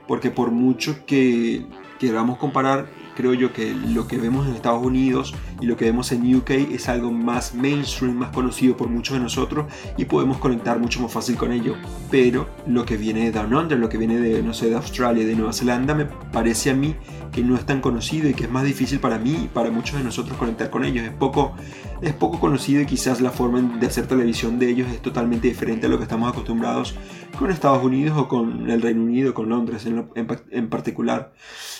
Porque 0.06 0.30
por 0.30 0.50
mucho 0.50 1.06
que 1.06 1.66
queramos 1.98 2.38
comparar 2.38 2.86
creo 3.14 3.34
yo 3.34 3.52
que 3.52 3.74
lo 3.74 4.06
que 4.06 4.18
vemos 4.18 4.46
en 4.46 4.54
Estados 4.54 4.84
Unidos 4.84 5.34
y 5.60 5.66
lo 5.66 5.76
que 5.76 5.86
vemos 5.86 6.12
en 6.12 6.34
UK 6.34 6.50
es 6.50 6.88
algo 6.88 7.10
más 7.10 7.54
mainstream, 7.54 8.14
más 8.16 8.30
conocido 8.30 8.76
por 8.76 8.88
muchos 8.88 9.16
de 9.16 9.22
nosotros 9.22 9.66
y 9.96 10.04
podemos 10.04 10.38
conectar 10.38 10.78
mucho 10.78 11.00
más 11.00 11.12
fácil 11.12 11.36
con 11.36 11.52
ello. 11.52 11.76
Pero 12.10 12.48
lo 12.66 12.84
que 12.84 12.96
viene 12.96 13.24
de 13.24 13.32
Down 13.32 13.54
Under, 13.54 13.78
lo 13.78 13.88
que 13.88 13.98
viene 13.98 14.18
de, 14.18 14.42
no 14.42 14.54
sé, 14.54 14.68
de 14.68 14.76
Australia, 14.76 15.26
de 15.26 15.34
Nueva 15.34 15.52
Zelanda, 15.52 15.94
me 15.94 16.06
parece 16.06 16.70
a 16.70 16.74
mí 16.74 16.96
que 17.32 17.42
no 17.42 17.56
es 17.56 17.66
tan 17.66 17.80
conocido 17.80 18.28
y 18.28 18.34
que 18.34 18.44
es 18.44 18.50
más 18.50 18.64
difícil 18.64 19.00
para 19.00 19.18
mí 19.18 19.32
y 19.44 19.48
para 19.48 19.70
muchos 19.70 19.98
de 19.98 20.04
nosotros 20.04 20.36
conectar 20.36 20.70
con 20.70 20.84
ellos. 20.84 21.04
Es 21.04 21.12
poco, 21.12 21.54
es 22.00 22.12
poco 22.12 22.38
conocido 22.38 22.82
y 22.82 22.86
quizás 22.86 23.20
la 23.20 23.30
forma 23.30 23.60
de 23.60 23.86
hacer 23.86 24.06
televisión 24.06 24.58
de 24.58 24.70
ellos 24.70 24.88
es 24.90 25.02
totalmente 25.02 25.48
diferente 25.48 25.86
a 25.86 25.88
lo 25.88 25.96
que 25.98 26.04
estamos 26.04 26.30
acostumbrados 26.30 26.94
con 27.38 27.50
Estados 27.50 27.82
Unidos 27.82 28.16
o 28.18 28.28
con 28.28 28.70
el 28.70 28.80
Reino 28.80 29.02
Unido, 29.02 29.34
con 29.34 29.48
Londres 29.48 29.86
en, 29.86 30.06
en 30.14 30.68
particular. 30.68 31.32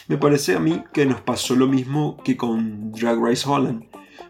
Me 0.06 0.18
parece 0.18 0.54
a 0.54 0.61
mí 0.61 0.84
que 0.92 1.06
nos 1.06 1.23
pasó 1.23 1.56
lo 1.56 1.66
mismo 1.66 2.18
que 2.23 2.37
con 2.37 2.92
Drag 2.92 3.18
Race 3.18 3.49
Holland. 3.49 3.84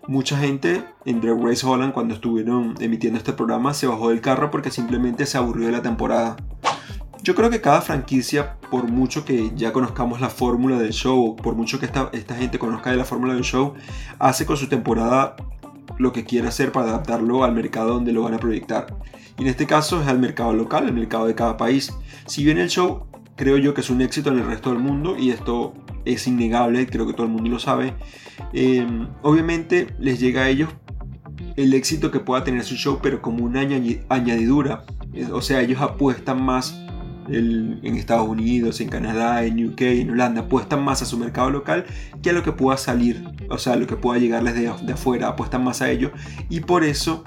Mucha 0.06 0.38
gente 0.38 0.84
en 1.04 1.20
Drag 1.20 1.42
Race 1.42 1.66
Holland 1.66 1.92
cuando 1.92 2.14
estuvieron 2.14 2.76
emitiendo 2.78 3.18
este 3.18 3.32
programa 3.32 3.74
se 3.74 3.88
bajó 3.88 4.10
del 4.10 4.20
carro 4.20 4.52
porque 4.52 4.70
simplemente 4.70 5.26
se 5.26 5.36
aburrió 5.36 5.66
de 5.66 5.72
la 5.72 5.82
temporada. 5.82 6.36
Yo 7.24 7.34
creo 7.34 7.50
que 7.50 7.60
cada 7.60 7.80
franquicia, 7.80 8.56
por 8.70 8.88
mucho 8.88 9.24
que 9.24 9.50
ya 9.56 9.72
conozcamos 9.72 10.20
la 10.20 10.28
fórmula 10.28 10.78
del 10.78 10.92
show, 10.92 11.34
por 11.34 11.56
mucho 11.56 11.80
que 11.80 11.86
esta, 11.86 12.08
esta 12.12 12.36
gente 12.36 12.60
conozca 12.60 12.90
de 12.90 12.96
la 12.96 13.04
fórmula 13.04 13.34
del 13.34 13.42
show, 13.42 13.74
hace 14.20 14.46
con 14.46 14.56
su 14.56 14.68
temporada 14.68 15.34
lo 15.98 16.12
que 16.12 16.24
quiere 16.24 16.46
hacer 16.46 16.70
para 16.70 16.90
adaptarlo 16.90 17.42
al 17.42 17.52
mercado 17.52 17.94
donde 17.94 18.12
lo 18.12 18.22
van 18.22 18.34
a 18.34 18.38
proyectar. 18.38 18.94
Y 19.38 19.42
en 19.42 19.48
este 19.48 19.66
caso 19.66 20.00
es 20.00 20.06
al 20.06 20.20
mercado 20.20 20.52
local, 20.52 20.86
el 20.86 20.94
mercado 20.94 21.26
de 21.26 21.34
cada 21.34 21.56
país. 21.56 21.92
Si 22.26 22.44
bien 22.44 22.58
el 22.58 22.68
show 22.68 23.06
creo 23.36 23.58
yo 23.58 23.74
que 23.74 23.80
es 23.80 23.90
un 23.90 24.00
éxito 24.00 24.30
en 24.30 24.38
el 24.38 24.46
resto 24.46 24.70
del 24.70 24.78
mundo 24.78 25.16
y 25.18 25.30
esto 25.30 25.74
es 26.04 26.26
innegable, 26.26 26.86
creo 26.86 27.06
que 27.06 27.12
todo 27.12 27.26
el 27.26 27.32
mundo 27.32 27.50
lo 27.50 27.58
sabe. 27.58 27.94
Em, 28.52 29.08
obviamente 29.22 29.88
les 29.98 30.20
llega 30.20 30.42
a 30.42 30.48
ellos 30.48 30.70
el 31.56 31.74
éxito 31.74 32.10
que 32.10 32.20
pueda 32.20 32.44
tener 32.44 32.64
su 32.64 32.76
show, 32.76 32.98
pero 33.02 33.22
como 33.22 33.44
una 33.44 33.60
añadidura. 34.08 34.84
O 35.32 35.40
sea, 35.40 35.60
ellos 35.60 35.80
apuestan 35.80 36.42
más 36.42 36.80
en 37.28 37.96
Estados 37.96 38.28
Unidos, 38.28 38.80
en 38.80 38.88
Canadá, 38.88 39.44
en 39.44 39.66
UK, 39.66 39.80
en 39.82 40.10
Holanda, 40.10 40.42
apuestan 40.42 40.84
más 40.84 41.00
a 41.02 41.06
su 41.06 41.16
mercado 41.16 41.50
local 41.50 41.86
que 42.22 42.30
a 42.30 42.32
lo 42.32 42.42
que 42.42 42.52
pueda 42.52 42.76
salir, 42.76 43.24
o 43.48 43.56
sea, 43.56 43.76
lo 43.76 43.86
que 43.86 43.96
pueda 43.96 44.20
llegarles 44.20 44.54
de, 44.54 44.70
de 44.82 44.92
afuera, 44.92 45.28
apuestan 45.28 45.64
más 45.64 45.80
a 45.80 45.90
ello. 45.90 46.12
Y 46.50 46.60
por 46.60 46.84
eso 46.84 47.24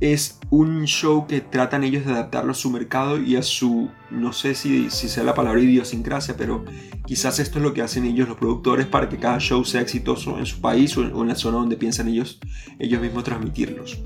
es 0.00 0.38
un 0.50 0.84
show 0.84 1.26
que 1.26 1.40
tratan 1.40 1.82
ellos 1.82 2.06
de 2.06 2.12
adaptarlo 2.12 2.52
a 2.52 2.54
su 2.54 2.70
mercado 2.70 3.20
y 3.20 3.36
a 3.36 3.42
su, 3.42 3.90
no 4.10 4.32
sé 4.32 4.54
si, 4.54 4.90
si 4.90 5.08
sea 5.08 5.24
la 5.24 5.34
palabra 5.34 5.60
idiosincrasia, 5.60 6.36
pero 6.36 6.64
quizás 7.04 7.40
esto 7.40 7.58
es 7.58 7.64
lo 7.64 7.74
que 7.74 7.82
hacen 7.82 8.04
ellos 8.04 8.28
los 8.28 8.38
productores 8.38 8.86
para 8.86 9.08
que 9.08 9.18
cada 9.18 9.38
show 9.38 9.64
sea 9.64 9.80
exitoso 9.80 10.38
en 10.38 10.46
su 10.46 10.60
país 10.60 10.96
o 10.96 11.02
en, 11.02 11.28
la 11.28 11.34
zona 11.34 11.58
donde 11.58 11.76
piensan 11.76 12.08
ellos, 12.08 12.38
ellos 12.78 13.00
mismos 13.00 13.24
transmitirlos. 13.24 13.98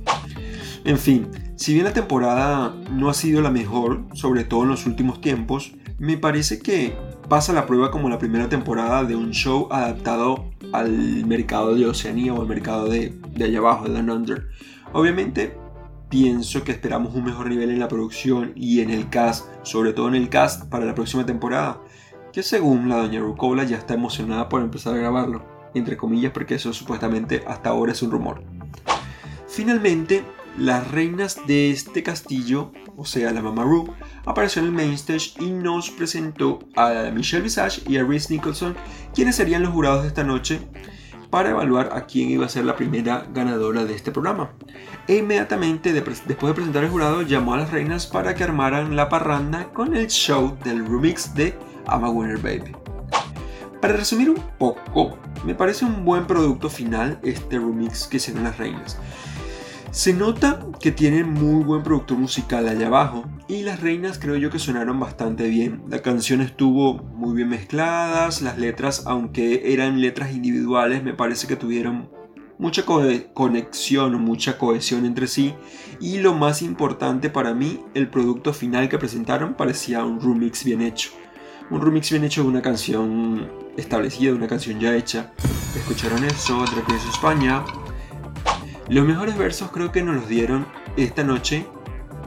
En 0.84 0.98
fin, 0.98 1.28
si 1.56 1.74
bien 1.74 1.84
la 1.84 1.92
temporada 1.92 2.74
no 2.90 3.10
ha 3.10 3.14
sido 3.14 3.42
la 3.42 3.50
mejor, 3.50 4.04
sobre 4.14 4.44
todo 4.44 4.62
en 4.62 4.70
los 4.70 4.86
últimos 4.86 5.20
tiempos, 5.20 5.72
me 5.98 6.16
parece 6.16 6.58
que 6.58 6.96
pasa 7.28 7.52
la 7.52 7.66
prueba 7.66 7.90
como 7.90 8.08
la 8.08 8.18
primera 8.18 8.48
temporada 8.48 9.04
de 9.04 9.14
un 9.14 9.30
show 9.30 9.68
adaptado 9.70 10.50
al 10.72 11.26
mercado 11.26 11.74
de 11.74 11.86
Oceanía 11.86 12.32
o 12.32 12.40
al 12.40 12.48
mercado 12.48 12.88
de, 12.88 13.14
de 13.36 13.44
allá 13.44 13.58
abajo, 13.58 13.84
de 13.84 13.94
Down 13.94 14.10
Under. 14.10 14.48
Obviamente 14.92 15.61
pienso 16.12 16.62
que 16.62 16.72
esperamos 16.72 17.14
un 17.14 17.24
mejor 17.24 17.48
nivel 17.48 17.70
en 17.70 17.78
la 17.78 17.88
producción 17.88 18.52
y 18.54 18.82
en 18.82 18.90
el 18.90 19.08
cast, 19.08 19.46
sobre 19.62 19.94
todo 19.94 20.08
en 20.08 20.14
el 20.14 20.28
cast 20.28 20.68
para 20.68 20.84
la 20.84 20.94
próxima 20.94 21.24
temporada, 21.24 21.80
que 22.34 22.42
según 22.42 22.90
la 22.90 22.96
doña 22.96 23.20
Rucola 23.20 23.64
ya 23.64 23.78
está 23.78 23.94
emocionada 23.94 24.46
por 24.50 24.60
empezar 24.60 24.92
a 24.92 24.98
grabarlo, 24.98 25.42
entre 25.74 25.96
comillas 25.96 26.30
porque 26.32 26.56
eso 26.56 26.74
supuestamente 26.74 27.42
hasta 27.46 27.70
ahora 27.70 27.92
es 27.92 28.02
un 28.02 28.10
rumor. 28.10 28.44
Finalmente, 29.48 30.22
las 30.58 30.90
reinas 30.90 31.38
de 31.46 31.70
este 31.70 32.02
castillo, 32.02 32.72
o 32.94 33.06
sea 33.06 33.32
la 33.32 33.40
Mama 33.40 33.64
Ru, 33.64 33.94
apareció 34.26 34.60
en 34.60 34.68
el 34.68 34.74
main 34.74 34.92
stage 34.92 35.32
y 35.40 35.46
nos 35.46 35.88
presentó 35.88 36.58
a 36.76 37.10
Michelle 37.10 37.42
Visage 37.42 37.80
y 37.88 37.96
a 37.96 38.04
Reese 38.04 38.34
Nicholson, 38.34 38.76
quienes 39.14 39.36
serían 39.36 39.62
los 39.62 39.72
jurados 39.72 40.02
de 40.02 40.08
esta 40.08 40.24
noche 40.24 40.60
para 41.32 41.48
evaluar 41.48 41.88
a 41.94 42.04
quién 42.04 42.28
iba 42.28 42.44
a 42.44 42.50
ser 42.50 42.66
la 42.66 42.76
primera 42.76 43.26
ganadora 43.32 43.86
de 43.86 43.94
este 43.94 44.12
programa. 44.12 44.50
E 45.08 45.16
inmediatamente 45.16 45.94
después 45.94 46.22
de 46.26 46.34
presentar 46.54 46.84
el 46.84 46.90
jurado 46.90 47.22
llamó 47.22 47.54
a 47.54 47.56
las 47.56 47.70
reinas 47.70 48.06
para 48.06 48.34
que 48.34 48.44
armaran 48.44 48.96
la 48.96 49.08
parranda 49.08 49.72
con 49.72 49.96
el 49.96 50.08
show 50.08 50.58
del 50.62 50.84
remix 50.84 51.34
de 51.34 51.58
I'm 51.88 52.04
a 52.04 52.10
Winner 52.10 52.36
Baby. 52.36 52.76
Para 53.80 53.94
resumir 53.94 54.28
un 54.28 54.42
poco, 54.58 55.16
me 55.46 55.54
parece 55.54 55.86
un 55.86 56.04
buen 56.04 56.26
producto 56.26 56.68
final 56.68 57.18
este 57.22 57.58
remix 57.58 58.06
que 58.06 58.18
hicieron 58.18 58.44
las 58.44 58.58
reinas. 58.58 58.98
Se 59.92 60.14
nota 60.14 60.66
que 60.80 60.90
tienen 60.90 61.30
muy 61.34 61.62
buen 61.62 61.82
productor 61.82 62.16
musical 62.16 62.66
allá 62.66 62.86
abajo 62.86 63.26
y 63.46 63.60
las 63.60 63.80
reinas 63.80 64.18
creo 64.18 64.36
yo 64.36 64.48
que 64.48 64.58
sonaron 64.58 64.98
bastante 64.98 65.48
bien. 65.48 65.82
La 65.90 66.00
canción 66.00 66.40
estuvo 66.40 66.94
muy 66.94 67.36
bien 67.36 67.50
mezcladas, 67.50 68.40
las 68.40 68.56
letras, 68.56 69.02
aunque 69.04 69.70
eran 69.74 70.00
letras 70.00 70.32
individuales, 70.32 71.04
me 71.04 71.12
parece 71.12 71.46
que 71.46 71.56
tuvieron 71.56 72.08
mucha 72.58 72.86
conexión 72.86 74.14
o 74.14 74.18
mucha 74.18 74.56
cohesión 74.56 75.04
entre 75.04 75.26
sí 75.26 75.54
y 76.00 76.20
lo 76.20 76.32
más 76.32 76.62
importante 76.62 77.28
para 77.28 77.52
mí, 77.52 77.84
el 77.92 78.08
producto 78.08 78.54
final 78.54 78.88
que 78.88 78.96
presentaron 78.96 79.52
parecía 79.52 80.02
un 80.06 80.22
remix 80.22 80.64
bien 80.64 80.80
hecho. 80.80 81.10
Un 81.70 81.82
remix 81.82 82.10
bien 82.10 82.24
hecho 82.24 82.44
de 82.44 82.48
una 82.48 82.62
canción 82.62 83.46
establecida, 83.76 84.30
de 84.30 84.36
una 84.38 84.48
canción 84.48 84.80
ya 84.80 84.96
hecha. 84.96 85.34
Escucharon 85.76 86.24
eso, 86.24 86.58
otra 86.58 86.80
vez 86.88 87.04
España, 87.04 87.62
los 88.88 89.06
mejores 89.06 89.38
versos 89.38 89.70
creo 89.70 89.92
que 89.92 90.02
nos 90.02 90.16
los 90.16 90.28
dieron 90.28 90.66
esta 90.96 91.24
noche 91.24 91.66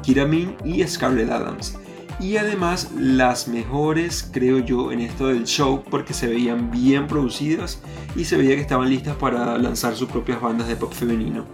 Kira 0.02 0.28
y 0.64 0.88
Scarlett 0.88 1.32
Adams. 1.32 1.78
Y 2.20 2.38
además 2.38 2.92
las 2.98 3.48
mejores 3.48 4.30
creo 4.32 4.60
yo 4.60 4.92
en 4.92 5.02
esto 5.02 5.28
del 5.28 5.44
show 5.46 5.84
porque 5.90 6.14
se 6.14 6.28
veían 6.28 6.72
bien 6.72 7.08
producidas 7.08 7.82
y 8.16 8.24
se 8.24 8.38
veía 8.38 8.56
que 8.56 8.62
estaban 8.62 8.90
listas 8.90 9.16
para 9.18 9.58
lanzar 9.58 9.96
sus 9.96 10.10
propias 10.10 10.40
bandas 10.40 10.68
de 10.68 10.76
pop 10.76 10.94
femenino. 10.94 11.46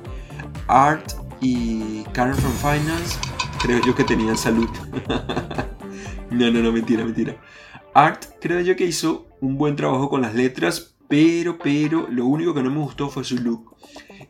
Art 0.67 1.13
y 1.39 2.03
Karen 2.13 2.35
from 2.35 2.53
Finance 2.53 3.17
creo 3.59 3.81
yo 3.81 3.95
que 3.95 4.03
tenían 4.03 4.37
salud. 4.37 4.69
no, 6.29 6.51
no, 6.51 6.59
no, 6.61 6.71
mentira, 6.71 7.03
mentira. 7.03 7.37
Art 7.93 8.25
creo 8.39 8.61
yo 8.61 8.75
que 8.75 8.85
hizo 8.85 9.27
un 9.39 9.57
buen 9.57 9.75
trabajo 9.75 10.09
con 10.09 10.21
las 10.21 10.35
letras, 10.35 10.95
pero, 11.07 11.57
pero 11.57 12.07
lo 12.09 12.25
único 12.25 12.53
que 12.53 12.61
no 12.61 12.69
me 12.69 12.79
gustó 12.79 13.09
fue 13.09 13.23
su 13.23 13.37
look. 13.37 13.70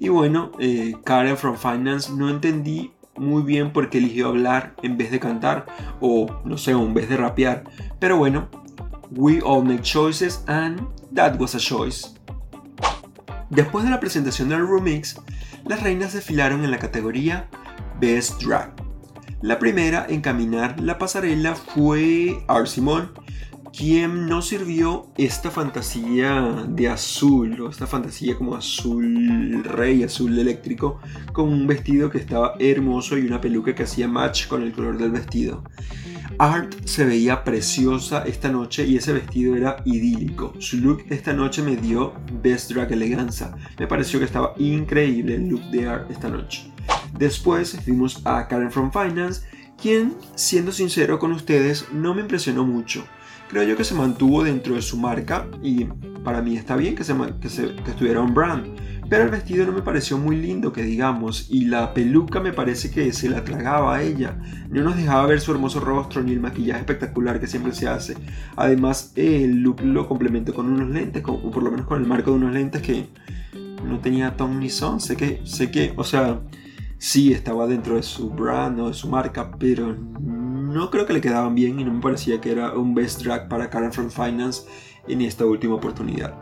Y 0.01 0.09
bueno, 0.09 0.51
eh, 0.57 0.95
Karen 1.05 1.37
from 1.37 1.55
Finance 1.55 2.11
no 2.11 2.27
entendí 2.27 2.91
muy 3.17 3.43
bien 3.43 3.71
por 3.71 3.91
qué 3.91 3.99
eligió 3.99 4.29
hablar 4.29 4.73
en 4.81 4.97
vez 4.97 5.11
de 5.11 5.19
cantar 5.19 5.67
o 5.99 6.41
no 6.43 6.57
sé, 6.57 6.71
en 6.71 6.95
vez 6.95 7.07
de 7.07 7.17
rapear. 7.17 7.65
Pero 7.99 8.17
bueno, 8.17 8.49
we 9.11 9.41
all 9.45 9.63
make 9.63 9.83
choices 9.83 10.43
and 10.47 10.81
that 11.13 11.39
was 11.39 11.53
a 11.53 11.59
choice. 11.59 12.07
Después 13.51 13.85
de 13.85 13.91
la 13.91 13.99
presentación 13.99 14.49
del 14.49 14.67
remix, 14.67 15.21
las 15.67 15.83
reinas 15.83 16.13
desfilaron 16.13 16.63
en 16.63 16.71
la 16.71 16.79
categoría 16.79 17.47
Best 17.99 18.41
Drag. 18.41 18.73
La 19.43 19.59
primera 19.59 20.07
en 20.09 20.21
caminar 20.21 20.79
la 20.79 20.97
pasarela 20.97 21.53
fue 21.53 22.43
Art 22.47 22.65
Simon, 22.65 23.11
¿Quién 23.75 24.27
no 24.27 24.41
sirvió 24.41 25.07
esta 25.17 25.49
fantasía 25.49 26.65
de 26.67 26.89
azul, 26.89 27.61
o 27.61 27.69
esta 27.69 27.87
fantasía 27.87 28.35
como 28.35 28.55
azul 28.55 29.63
rey, 29.63 30.03
azul 30.03 30.37
eléctrico, 30.37 30.99
con 31.31 31.47
un 31.47 31.67
vestido 31.67 32.09
que 32.09 32.17
estaba 32.17 32.55
hermoso 32.59 33.17
y 33.17 33.25
una 33.25 33.39
peluca 33.39 33.73
que 33.73 33.83
hacía 33.83 34.09
match 34.09 34.47
con 34.47 34.61
el 34.61 34.73
color 34.73 34.97
del 34.97 35.11
vestido? 35.11 35.63
Art 36.37 36.73
se 36.83 37.05
veía 37.05 37.45
preciosa 37.45 38.23
esta 38.25 38.49
noche 38.49 38.85
y 38.85 38.97
ese 38.97 39.13
vestido 39.13 39.55
era 39.55 39.77
idílico. 39.85 40.53
Su 40.59 40.77
look 40.77 41.05
esta 41.09 41.31
noche 41.31 41.61
me 41.61 41.77
dio 41.77 42.13
Best 42.43 42.71
Drag 42.71 42.91
Eleganza. 42.91 43.55
Me 43.79 43.87
pareció 43.87 44.19
que 44.19 44.25
estaba 44.25 44.53
increíble 44.57 45.35
el 45.35 45.47
look 45.47 45.63
de 45.71 45.87
Art 45.87 46.11
esta 46.11 46.27
noche. 46.27 46.69
Después 47.17 47.85
vimos 47.85 48.21
a 48.25 48.49
Karen 48.49 48.71
from 48.71 48.91
Finance, 48.91 49.43
quien, 49.81 50.15
siendo 50.35 50.73
sincero 50.73 51.19
con 51.19 51.31
ustedes, 51.31 51.87
no 51.93 52.13
me 52.13 52.21
impresionó 52.21 52.65
mucho 52.65 53.05
creo 53.51 53.63
yo 53.63 53.75
que 53.75 53.83
se 53.83 53.93
mantuvo 53.93 54.45
dentro 54.45 54.75
de 54.75 54.81
su 54.81 54.97
marca 54.97 55.45
y 55.61 55.83
para 56.23 56.41
mí 56.41 56.55
está 56.55 56.77
bien 56.77 56.95
que, 56.95 57.03
se, 57.03 57.13
que, 57.13 57.47
estuviera 57.47 58.21
un 58.21 58.33
brand. 58.33 58.65
Pero 59.09 59.25
el 59.25 59.29
vestido 59.29 59.65
no 59.65 59.73
me 59.73 59.81
pareció 59.81 60.17
muy 60.17 60.37
lindo, 60.37 60.71
que 60.71 60.83
digamos, 60.83 61.47
y 61.51 61.65
la 61.65 61.93
peluca 61.93 62.39
me 62.39 62.53
parece 62.53 62.89
que 62.91 63.11
se 63.11 63.27
la 63.27 63.43
tragaba 63.43 63.97
a 63.97 64.03
ella. 64.03 64.39
No 64.69 64.83
nos 64.83 64.95
dejaba 64.95 65.25
ver 65.25 65.41
su 65.41 65.51
hermoso 65.51 65.81
rostro 65.81 66.23
ni 66.23 66.31
el 66.31 66.39
maquillaje 66.39 66.79
espectacular 66.79 67.41
que 67.41 67.47
siempre 67.47 67.73
se 67.73 67.89
hace. 67.89 68.15
Además, 68.55 69.11
el 69.17 69.63
look 69.63 69.81
lo 69.81 70.07
complementó 70.07 70.53
con 70.53 70.67
unos 70.67 70.89
lentes, 70.89 71.21
o 71.25 71.51
por 71.51 71.61
lo 71.61 71.71
menos 71.71 71.87
con 71.87 72.01
el 72.01 72.07
marco 72.07 72.31
de 72.31 72.37
unos 72.37 72.53
lentes 72.53 72.81
que 72.81 73.09
no 73.85 73.99
tenía 73.99 74.37
ton 74.37 74.61
ni 74.61 74.69
son. 74.69 75.01
Sé 75.01 75.17
que, 75.17 75.41
sé 75.43 75.69
que, 75.71 75.91
o 75.97 76.05
sea, 76.05 76.39
sí 76.97 77.33
estaba 77.33 77.67
dentro 77.67 77.97
de 77.97 78.03
su 78.03 78.29
brand 78.29 78.79
o 78.79 78.87
de 78.87 78.93
su 78.93 79.09
marca, 79.09 79.51
pero 79.59 79.93
no 80.71 80.89
creo 80.89 81.05
que 81.05 81.13
le 81.13 81.21
quedaban 81.21 81.55
bien 81.55 81.79
y 81.79 81.83
no 81.83 81.93
me 81.93 82.01
parecía 82.01 82.41
que 82.41 82.51
era 82.51 82.73
un 82.73 82.93
best 82.93 83.21
drag 83.21 83.47
para 83.47 83.69
Karen 83.69 83.91
from 83.91 84.09
Finance 84.09 84.63
en 85.07 85.21
esta 85.21 85.45
última 85.45 85.75
oportunidad. 85.75 86.37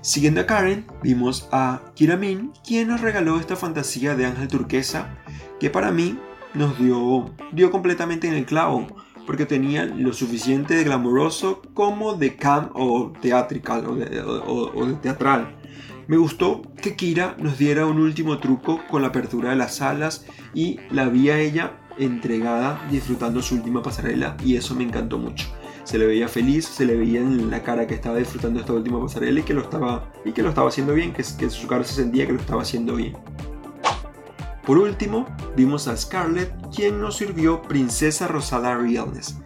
Siguiendo 0.00 0.40
a 0.40 0.46
Karen, 0.46 0.86
vimos 1.02 1.48
a 1.52 1.80
Kira 1.94 2.16
Min, 2.16 2.52
quien 2.66 2.88
nos 2.88 3.00
regaló 3.00 3.38
esta 3.38 3.56
fantasía 3.56 4.14
de 4.14 4.26
ángel 4.26 4.48
turquesa 4.48 5.16
que 5.60 5.70
para 5.70 5.90
mí 5.90 6.18
nos 6.54 6.78
dio, 6.78 7.30
dio 7.52 7.70
completamente 7.70 8.26
en 8.28 8.34
el 8.34 8.44
clavo, 8.44 8.86
porque 9.26 9.46
tenía 9.46 9.84
lo 9.84 10.12
suficiente 10.12 10.74
de 10.74 10.84
glamuroso 10.84 11.62
como 11.74 12.14
de 12.14 12.36
cam 12.36 12.70
o 12.74 13.12
de 13.22 14.96
teatral. 15.00 15.56
Me 16.08 16.16
gustó 16.16 16.62
que 16.82 16.96
Kira 16.96 17.36
nos 17.38 17.58
diera 17.58 17.86
un 17.86 18.00
último 18.00 18.38
truco 18.38 18.80
con 18.90 19.02
la 19.02 19.08
apertura 19.08 19.50
de 19.50 19.56
las 19.56 19.80
alas 19.80 20.26
y 20.52 20.80
la 20.90 21.08
vi 21.08 21.30
a 21.30 21.38
ella 21.38 21.78
entregada, 21.98 22.80
disfrutando 22.90 23.42
su 23.42 23.56
última 23.56 23.82
pasarela 23.82 24.36
y 24.44 24.56
eso 24.56 24.74
me 24.74 24.84
encantó 24.84 25.18
mucho. 25.18 25.46
Se 25.84 25.98
le 25.98 26.06
veía 26.06 26.28
feliz, 26.28 26.66
se 26.66 26.84
le 26.84 26.96
veía 26.96 27.20
en 27.20 27.50
la 27.50 27.62
cara 27.62 27.86
que 27.86 27.94
estaba 27.94 28.16
disfrutando 28.16 28.60
esta 28.60 28.72
última 28.72 29.00
pasarela 29.00 29.40
y 29.40 29.42
que 29.42 29.54
lo 29.54 29.62
estaba, 29.62 30.12
y 30.24 30.32
que 30.32 30.42
lo 30.42 30.50
estaba 30.50 30.68
haciendo 30.68 30.94
bien, 30.94 31.12
que, 31.12 31.24
que 31.38 31.50
su 31.50 31.66
cara 31.66 31.84
se 31.84 31.94
sentía 31.94 32.26
que 32.26 32.32
lo 32.32 32.40
estaba 32.40 32.62
haciendo 32.62 32.94
bien. 32.94 33.16
Por 34.64 34.78
último, 34.78 35.26
vimos 35.56 35.88
a 35.88 35.96
Scarlett, 35.96 36.54
quien 36.74 37.00
nos 37.00 37.16
sirvió 37.16 37.62
Princesa 37.62 38.28
Rosada 38.28 38.76
Realness. 38.76 39.40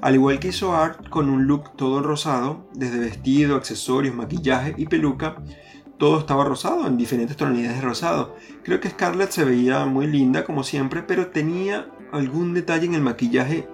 Al 0.00 0.14
igual 0.14 0.40
que 0.40 0.48
hizo 0.48 0.74
Art 0.74 1.08
con 1.10 1.28
un 1.28 1.46
look 1.46 1.76
todo 1.76 2.02
rosado, 2.02 2.68
desde 2.74 2.98
vestido, 2.98 3.54
accesorios, 3.54 4.16
maquillaje 4.16 4.74
y 4.76 4.86
peluca, 4.86 5.36
todo 5.96 6.18
estaba 6.18 6.44
rosado, 6.44 6.88
en 6.88 6.96
diferentes 6.96 7.36
tonalidades 7.36 7.76
de 7.76 7.86
rosado. 7.86 8.34
Creo 8.64 8.80
que 8.80 8.90
Scarlett 8.90 9.30
se 9.30 9.44
veía 9.44 9.84
muy 9.84 10.08
linda 10.08 10.44
como 10.44 10.64
siempre, 10.64 11.04
pero 11.04 11.28
tenía 11.28 11.91
algún 12.12 12.54
detalle 12.54 12.86
en 12.86 12.94
el 12.94 13.02
maquillaje. 13.02 13.68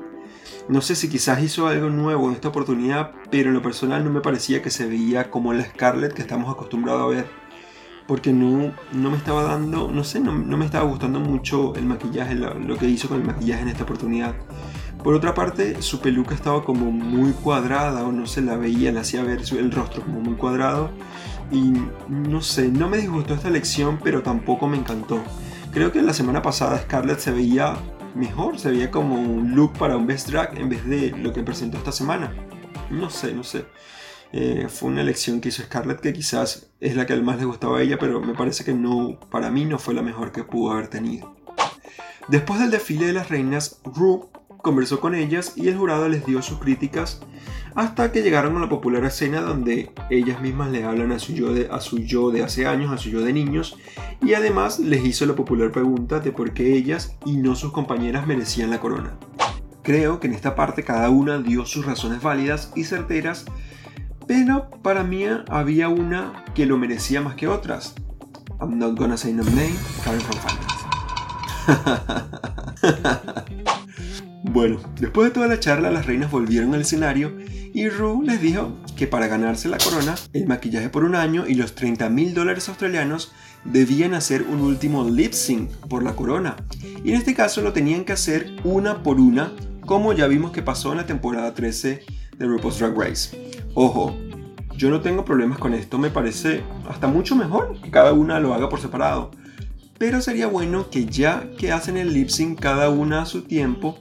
No 0.68 0.80
sé 0.80 0.94
si 0.94 1.08
quizás 1.08 1.42
hizo 1.42 1.66
algo 1.66 1.90
nuevo 1.90 2.28
en 2.28 2.34
esta 2.34 2.48
oportunidad, 2.48 3.12
pero 3.30 3.48
en 3.48 3.54
lo 3.54 3.62
personal 3.62 4.04
no 4.04 4.10
me 4.10 4.20
parecía 4.20 4.62
que 4.62 4.70
se 4.70 4.86
veía 4.86 5.30
como 5.30 5.52
la 5.52 5.64
Scarlett 5.64 6.12
que 6.12 6.22
estamos 6.22 6.52
acostumbrados 6.52 7.02
a 7.02 7.06
ver. 7.06 7.26
porque 8.06 8.32
no, 8.32 8.72
no 8.92 9.10
me 9.10 9.18
estaba 9.18 9.42
dando, 9.42 9.90
no 9.90 10.02
sé, 10.02 10.18
no, 10.20 10.32
me 10.32 10.64
estaba 10.64 10.84
gustando 10.86 11.20
mucho 11.20 11.74
el 11.74 11.84
maquillaje, 11.84 12.34
lo, 12.34 12.78
que 12.78 12.88
hizo 12.88 13.06
con 13.08 13.20
el 13.20 13.26
maquillaje 13.26 13.62
en 13.62 13.68
esta 13.68 13.84
oportunidad. 13.84 14.34
Por 15.04 15.14
otra 15.14 15.34
parte, 15.34 15.82
su 15.82 16.00
peluca 16.00 16.34
estaba 16.34 16.64
como 16.64 16.90
muy 16.90 17.32
cuadrada, 17.32 18.04
o 18.04 18.12
no 18.12 18.26
se 18.26 18.40
la 18.40 18.56
veía, 18.56 18.92
le 18.92 19.00
hacía 19.00 19.22
ver 19.22 19.42
el 19.50 19.70
rostro 19.70 20.02
como 20.02 20.20
muy 20.20 20.34
cuadrado. 20.34 20.90
Y 21.50 21.72
no 22.08 22.40
sé, 22.40 22.68
no 22.68 22.88
me 22.88 22.96
disgustó 22.98 23.34
esta 23.34 23.48
elección, 23.48 23.98
pero 24.02 24.22
tampoco 24.22 24.68
me 24.68 24.78
encantó. 24.78 25.22
Creo 25.70 25.92
que 25.92 26.02
la 26.02 26.14
semana 26.14 26.40
pasada 26.40 26.78
Scarlett 26.78 27.18
se 27.20 27.30
veía 27.30 27.76
mejor, 28.18 28.58
se 28.58 28.70
veía 28.70 28.90
como 28.90 29.14
un 29.14 29.54
look 29.54 29.78
para 29.78 29.96
un 29.96 30.06
best 30.06 30.28
drag 30.28 30.58
en 30.58 30.68
vez 30.68 30.84
de 30.84 31.10
lo 31.10 31.32
que 31.32 31.42
presentó 31.42 31.78
esta 31.78 31.92
semana. 31.92 32.34
No 32.90 33.08
sé, 33.10 33.32
no 33.32 33.44
sé. 33.44 33.64
Eh, 34.32 34.66
fue 34.68 34.90
una 34.90 35.00
elección 35.00 35.40
que 35.40 35.48
hizo 35.48 35.62
Scarlett 35.62 36.00
que 36.00 36.12
quizás 36.12 36.70
es 36.80 36.96
la 36.96 37.06
que 37.06 37.16
más 37.16 37.38
le 37.38 37.46
gustaba 37.46 37.78
a 37.78 37.82
ella, 37.82 37.98
pero 37.98 38.20
me 38.20 38.34
parece 38.34 38.64
que 38.64 38.74
no, 38.74 39.18
para 39.30 39.50
mí 39.50 39.64
no 39.64 39.78
fue 39.78 39.94
la 39.94 40.02
mejor 40.02 40.32
que 40.32 40.44
pudo 40.44 40.72
haber 40.72 40.88
tenido. 40.88 41.34
Después 42.28 42.60
del 42.60 42.70
desfile 42.70 43.06
de 43.06 43.14
las 43.14 43.30
reinas, 43.30 43.80
Ru 43.84 44.28
conversó 44.62 45.00
con 45.00 45.14
ellas 45.14 45.54
y 45.56 45.68
el 45.68 45.76
jurado 45.76 46.08
les 46.08 46.26
dio 46.26 46.42
sus 46.42 46.58
críticas 46.58 47.20
hasta 47.74 48.12
que 48.12 48.22
llegaron 48.22 48.56
a 48.56 48.60
la 48.60 48.68
popular 48.68 49.04
escena 49.04 49.40
donde 49.40 49.90
ellas 50.10 50.40
mismas 50.40 50.70
le 50.70 50.84
hablan 50.84 51.12
a 51.12 51.18
su 51.18 51.32
yo 51.32 51.52
de, 51.52 51.68
a 51.70 51.80
su 51.80 51.98
yo 51.98 52.30
de 52.30 52.42
hace 52.42 52.66
años, 52.66 52.92
a 52.92 52.98
su 52.98 53.08
yo 53.08 53.20
de 53.20 53.32
niños, 53.32 53.78
y 54.20 54.34
además 54.34 54.80
les 54.80 55.04
hizo 55.04 55.26
la 55.26 55.34
popular 55.34 55.70
pregunta 55.70 56.18
de 56.18 56.32
por 56.32 56.52
qué 56.52 56.74
ellas 56.74 57.16
y 57.24 57.36
no 57.36 57.54
sus 57.54 57.72
compañeras 57.72 58.26
merecían 58.26 58.70
la 58.70 58.80
corona. 58.80 59.16
Creo 59.82 60.18
que 60.18 60.26
en 60.26 60.34
esta 60.34 60.54
parte 60.54 60.82
cada 60.82 61.08
una 61.08 61.38
dio 61.38 61.64
sus 61.64 61.86
razones 61.86 62.20
válidas 62.20 62.72
y 62.74 62.84
certeras 62.84 63.46
pero 64.28 64.70
para 64.82 65.02
mí 65.02 65.24
había 65.48 65.88
una 65.88 66.44
que 66.54 66.66
lo 66.66 66.76
merecía 66.76 67.22
más 67.22 67.34
que 67.34 67.48
otras. 67.48 67.94
I'm 68.60 68.78
not 68.78 68.96
gonna 68.96 69.16
say 69.16 69.32
no 69.32 69.42
name, 69.42 69.74
Karen 70.04 70.20
from 70.20 70.38
bueno, 74.44 74.78
después 75.00 75.28
de 75.28 75.34
toda 75.34 75.48
la 75.48 75.60
charla, 75.60 75.90
las 75.90 76.06
reinas 76.06 76.30
volvieron 76.30 76.74
al 76.74 76.82
escenario 76.82 77.36
y 77.74 77.88
Rue 77.88 78.24
les 78.24 78.40
dijo 78.40 78.78
que 78.96 79.06
para 79.06 79.26
ganarse 79.26 79.68
la 79.68 79.78
corona, 79.78 80.14
el 80.32 80.46
maquillaje 80.46 80.88
por 80.88 81.04
un 81.04 81.14
año 81.14 81.46
y 81.46 81.54
los 81.54 81.74
30 81.74 82.08
mil 82.08 82.34
dólares 82.34 82.68
australianos 82.68 83.32
debían 83.64 84.14
hacer 84.14 84.42
un 84.42 84.60
último 84.60 85.08
lip 85.08 85.32
sync 85.32 85.70
por 85.88 86.02
la 86.02 86.14
corona. 86.14 86.56
Y 87.04 87.10
en 87.10 87.16
este 87.16 87.34
caso 87.34 87.62
lo 87.62 87.72
tenían 87.72 88.04
que 88.04 88.12
hacer 88.12 88.56
una 88.64 89.02
por 89.02 89.20
una, 89.20 89.52
como 89.84 90.12
ya 90.12 90.26
vimos 90.26 90.52
que 90.52 90.62
pasó 90.62 90.92
en 90.92 90.98
la 90.98 91.06
temporada 91.06 91.54
13 91.54 92.04
de 92.38 92.46
RuPaul's 92.46 92.78
Drag 92.78 92.96
Race. 92.96 93.52
Ojo, 93.74 94.16
yo 94.76 94.90
no 94.90 95.00
tengo 95.00 95.24
problemas 95.24 95.58
con 95.58 95.74
esto, 95.74 95.98
me 95.98 96.10
parece 96.10 96.62
hasta 96.88 97.08
mucho 97.08 97.34
mejor 97.34 97.80
que 97.82 97.90
cada 97.90 98.12
una 98.12 98.38
lo 98.38 98.54
haga 98.54 98.68
por 98.68 98.80
separado. 98.80 99.32
Pero 99.98 100.20
sería 100.20 100.46
bueno 100.46 100.90
que 100.90 101.06
ya 101.06 101.50
que 101.58 101.72
hacen 101.72 101.96
el 101.96 102.14
lip 102.14 102.28
sync 102.28 102.60
cada 102.60 102.88
una 102.88 103.22
a 103.22 103.26
su 103.26 103.42
tiempo, 103.42 103.98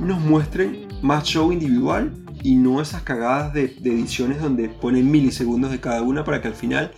nos 0.00 0.20
muestren 0.20 0.88
más 1.02 1.24
show 1.24 1.52
individual 1.52 2.12
y 2.42 2.56
no 2.56 2.80
esas 2.80 3.02
cagadas 3.02 3.54
de, 3.54 3.64
ediciones 3.64 4.40
donde 4.40 4.68
ponen 4.68 5.10
milisegundos 5.10 5.70
de 5.70 5.78
cada 5.78 6.02
una 6.02 6.24
para 6.24 6.40
que 6.42 6.48
al 6.48 6.54
final 6.54 6.92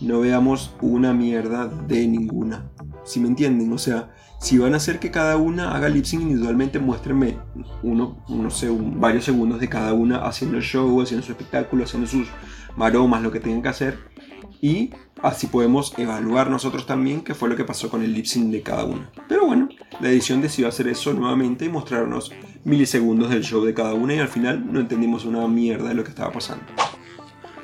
no 0.00 0.20
veamos 0.20 0.74
una 0.80 1.12
mierda 1.12 1.66
de 1.66 2.06
ninguna. 2.06 2.70
Si 3.04 3.18
me 3.18 3.28
entienden, 3.28 3.72
o 3.72 3.78
sea, 3.78 4.10
si 4.40 4.58
van 4.58 4.74
a 4.74 4.76
hacer 4.76 5.00
que 5.00 5.10
cada 5.10 5.36
una 5.36 5.74
haga 5.74 5.88
lip 5.88 6.04
sync 6.04 6.22
individualmente, 6.22 6.78
muéstrenme 6.78 7.38
uno, 7.82 8.24
no 8.28 8.50
sé, 8.50 8.68
varios 8.70 9.24
segundos 9.24 9.60
de 9.60 9.68
cada 9.68 9.92
una 9.92 10.18
haciendo 10.18 10.56
el 10.56 10.62
show, 10.62 11.00
haciendo 11.00 11.26
su 11.26 11.32
espectáculo, 11.32 11.84
haciendo 11.84 12.08
sus 12.08 12.28
maromas, 12.76 13.22
lo 13.22 13.32
que 13.32 13.40
tengan 13.40 13.62
que 13.62 13.68
hacer. 13.68 14.11
Y 14.60 14.90
así 15.22 15.46
podemos 15.46 15.92
evaluar 15.98 16.50
nosotros 16.50 16.86
también 16.86 17.22
qué 17.22 17.34
fue 17.34 17.48
lo 17.48 17.56
que 17.56 17.64
pasó 17.64 17.90
con 17.90 18.02
el 18.02 18.12
lip 18.12 18.26
sync 18.26 18.50
de 18.50 18.62
cada 18.62 18.84
una. 18.84 19.10
Pero 19.28 19.46
bueno, 19.46 19.68
la 20.00 20.08
edición 20.08 20.40
decidió 20.40 20.68
hacer 20.68 20.88
eso 20.88 21.12
nuevamente 21.12 21.64
y 21.64 21.68
mostrarnos 21.68 22.32
milisegundos 22.64 23.30
del 23.30 23.42
show 23.42 23.64
de 23.64 23.74
cada 23.74 23.94
una 23.94 24.14
y 24.14 24.18
al 24.18 24.28
final 24.28 24.72
no 24.72 24.80
entendimos 24.80 25.24
una 25.24 25.46
mierda 25.48 25.88
de 25.88 25.94
lo 25.94 26.04
que 26.04 26.10
estaba 26.10 26.32
pasando. 26.32 26.64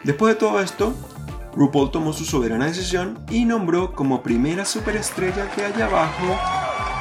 Después 0.04 0.34
de 0.34 0.40
todo 0.40 0.60
esto, 0.60 0.94
RuPaul 1.54 1.90
tomó 1.90 2.12
su 2.12 2.24
soberana 2.24 2.66
decisión 2.66 3.18
y 3.30 3.44
nombró 3.44 3.92
como 3.92 4.22
primera 4.22 4.64
superestrella 4.64 5.50
que 5.50 5.64
hay 5.64 5.82
abajo 5.82 6.36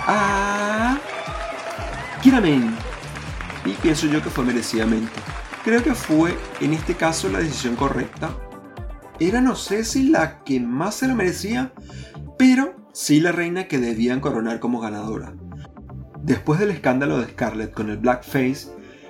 a 0.07 0.97
Kira 2.21 2.41
Y 2.47 3.71
pienso 3.81 4.07
yo 4.07 4.23
que 4.23 4.29
fue 4.29 4.43
merecidamente. 4.43 5.13
Creo 5.63 5.83
que 5.83 5.93
fue 5.93 6.37
en 6.59 6.73
este 6.73 6.95
caso 6.95 7.29
la 7.29 7.39
decisión 7.39 7.75
correcta. 7.75 8.31
Era 9.19 9.41
no 9.41 9.55
sé 9.55 9.83
si 9.83 10.09
la 10.09 10.43
que 10.43 10.59
más 10.59 10.95
se 10.95 11.07
lo 11.07 11.15
merecía, 11.15 11.71
pero 12.37 12.75
sí 12.93 13.19
la 13.19 13.31
reina 13.31 13.67
que 13.67 13.79
debían 13.79 14.19
coronar 14.19 14.59
como 14.59 14.79
ganadora. 14.79 15.33
Después 16.21 16.59
del 16.59 16.69
escándalo 16.69 17.19
de 17.19 17.27
Scarlett 17.27 17.73
con 17.73 17.89
el 17.89 17.97
blackface, 17.97 18.67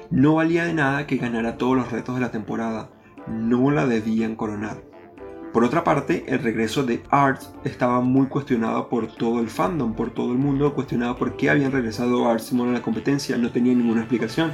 no 0.10 0.36
valía 0.36 0.64
de 0.64 0.74
nada 0.74 1.08
que 1.08 1.18
ganara 1.18 1.58
todos 1.58 1.76
los 1.76 1.92
retos 1.92 2.16
de 2.16 2.22
la 2.22 2.32
temporada. 2.32 2.90
No 3.28 3.70
la 3.70 3.86
debían 3.86 4.38
coronar. 4.38 4.82
Por 5.52 5.66
otra 5.66 5.84
parte, 5.84 6.24
el 6.28 6.40
regreso 6.40 6.84
de 6.84 7.04
Art 7.10 7.42
estaba 7.66 8.00
muy 8.00 8.28
cuestionado 8.28 8.88
por 8.88 9.08
todo 9.08 9.42
el 9.42 9.50
fandom, 9.50 9.94
por 9.94 10.12
todo 10.12 10.32
el 10.32 10.38
mundo, 10.38 10.74
cuestionado 10.74 11.18
por 11.18 11.36
qué 11.36 11.50
habían 11.50 11.74
regresado 11.74 12.30
Art 12.30 12.40
Simon 12.40 12.70
a 12.70 12.74
la 12.74 12.82
competencia, 12.82 13.38
no 13.38 13.52
tenía 13.52 13.74
ninguna 13.74 14.02
explicación. 14.02 14.54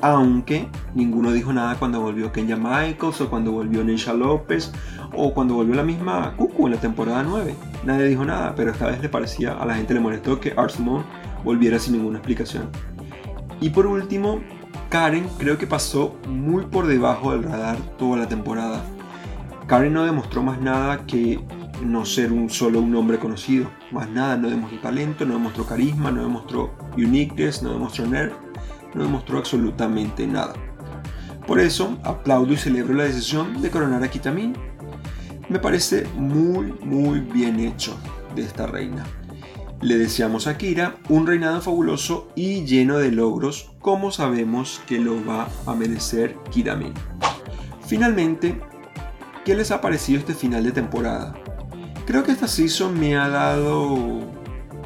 Aunque 0.00 0.68
ninguno 0.94 1.32
dijo 1.32 1.52
nada 1.52 1.76
cuando 1.76 2.00
volvió 2.00 2.30
Kenya 2.32 2.56
Michaels 2.56 3.20
o 3.20 3.30
cuando 3.30 3.52
volvió 3.52 3.82
Neisha 3.82 4.12
López 4.12 4.72
o 5.16 5.32
cuando 5.32 5.54
volvió 5.54 5.74
la 5.74 5.82
misma 5.82 6.34
Cuckoo 6.36 6.66
en 6.66 6.74
la 6.74 6.80
temporada 6.80 7.22
9. 7.22 7.54
Nadie 7.84 8.06
dijo 8.06 8.24
nada, 8.24 8.54
pero 8.54 8.72
esta 8.72 8.86
vez 8.86 9.00
le 9.00 9.08
parecía, 9.08 9.52
a 9.52 9.64
la 9.64 9.74
gente 9.74 9.94
le 9.94 10.00
molestó 10.00 10.40
que 10.40 10.52
Art 10.56 10.70
Simon 10.70 11.04
volviera 11.44 11.78
sin 11.78 11.94
ninguna 11.94 12.18
explicación. 12.18 12.68
Y 13.60 13.70
por 13.70 13.86
último, 13.86 14.40
Karen 14.90 15.26
creo 15.38 15.56
que 15.56 15.66
pasó 15.66 16.16
muy 16.28 16.66
por 16.66 16.86
debajo 16.86 17.32
del 17.32 17.44
radar 17.44 17.78
toda 17.96 18.18
la 18.18 18.28
temporada 18.28 18.84
Karen 19.66 19.94
no 19.94 20.04
demostró 20.04 20.42
más 20.42 20.60
nada 20.60 21.06
que 21.06 21.40
no 21.82 22.04
ser 22.04 22.32
un 22.32 22.50
solo 22.50 22.80
un 22.80 22.94
hombre 22.94 23.18
conocido. 23.18 23.70
Más 23.90 24.08
nada, 24.10 24.36
no 24.36 24.50
demostró 24.50 24.78
talento, 24.80 25.24
no 25.24 25.34
demostró 25.34 25.64
carisma, 25.64 26.10
no 26.10 26.22
demostró 26.22 26.74
uniqueness, 26.96 27.62
no 27.62 27.72
demostró 27.72 28.06
nerd, 28.06 28.32
no 28.94 29.02
demostró 29.02 29.38
absolutamente 29.38 30.26
nada. 30.26 30.54
Por 31.46 31.60
eso, 31.60 31.98
aplaudo 32.04 32.52
y 32.52 32.56
celebro 32.56 32.94
la 32.94 33.04
decisión 33.04 33.60
de 33.60 33.70
coronar 33.70 34.02
a 34.02 34.10
Kitamin. 34.10 34.54
Me 35.48 35.58
parece 35.58 36.06
muy, 36.16 36.72
muy 36.82 37.20
bien 37.20 37.60
hecho 37.60 37.96
de 38.34 38.42
esta 38.42 38.66
reina. 38.66 39.04
Le 39.82 39.98
deseamos 39.98 40.46
a 40.46 40.56
Kira 40.56 40.96
un 41.08 41.26
reinado 41.26 41.60
fabuloso 41.60 42.28
y 42.34 42.64
lleno 42.64 42.96
de 42.96 43.12
logros, 43.12 43.72
como 43.80 44.10
sabemos 44.10 44.80
que 44.86 44.98
lo 44.98 45.24
va 45.26 45.48
a 45.66 45.74
merecer 45.74 46.36
Kiramin. 46.50 46.94
Finalmente, 47.86 48.58
¿Qué 49.44 49.54
les 49.54 49.70
ha 49.72 49.82
parecido 49.82 50.20
este 50.20 50.32
final 50.32 50.64
de 50.64 50.72
temporada? 50.72 51.34
Creo 52.06 52.24
que 52.24 52.32
esta 52.32 52.48
season 52.48 52.98
me 52.98 53.14
ha 53.14 53.28
dado, 53.28 54.20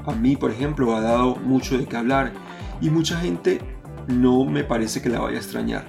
a 0.04 0.12
mí 0.16 0.34
por 0.34 0.50
ejemplo, 0.50 0.96
ha 0.96 1.00
dado 1.00 1.36
mucho 1.36 1.78
de 1.78 1.86
qué 1.86 1.96
hablar 1.96 2.32
y 2.80 2.90
mucha 2.90 3.20
gente 3.20 3.60
no 4.08 4.44
me 4.44 4.64
parece 4.64 5.00
que 5.00 5.08
la 5.08 5.20
vaya 5.20 5.36
a 5.36 5.40
extrañar. 5.40 5.86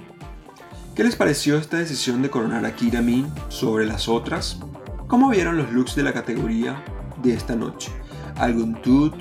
¿Qué 0.96 1.04
les 1.04 1.16
pareció 1.16 1.58
esta 1.58 1.78
decisión 1.78 2.22
de 2.22 2.30
coronar 2.30 2.66
a 2.66 2.76
Kira 2.76 3.02
Min 3.02 3.32
sobre 3.48 3.86
las 3.86 4.10
otras? 4.10 4.60
¿Cómo 5.08 5.30
vieron 5.30 5.58
los 5.58 5.72
looks 5.72 5.96
de 5.96 6.04
la 6.04 6.14
categoría 6.14 6.84
de 7.24 7.34
esta 7.34 7.56
noche? 7.56 7.92
¿Algún 8.36 8.82
tut 8.82 9.16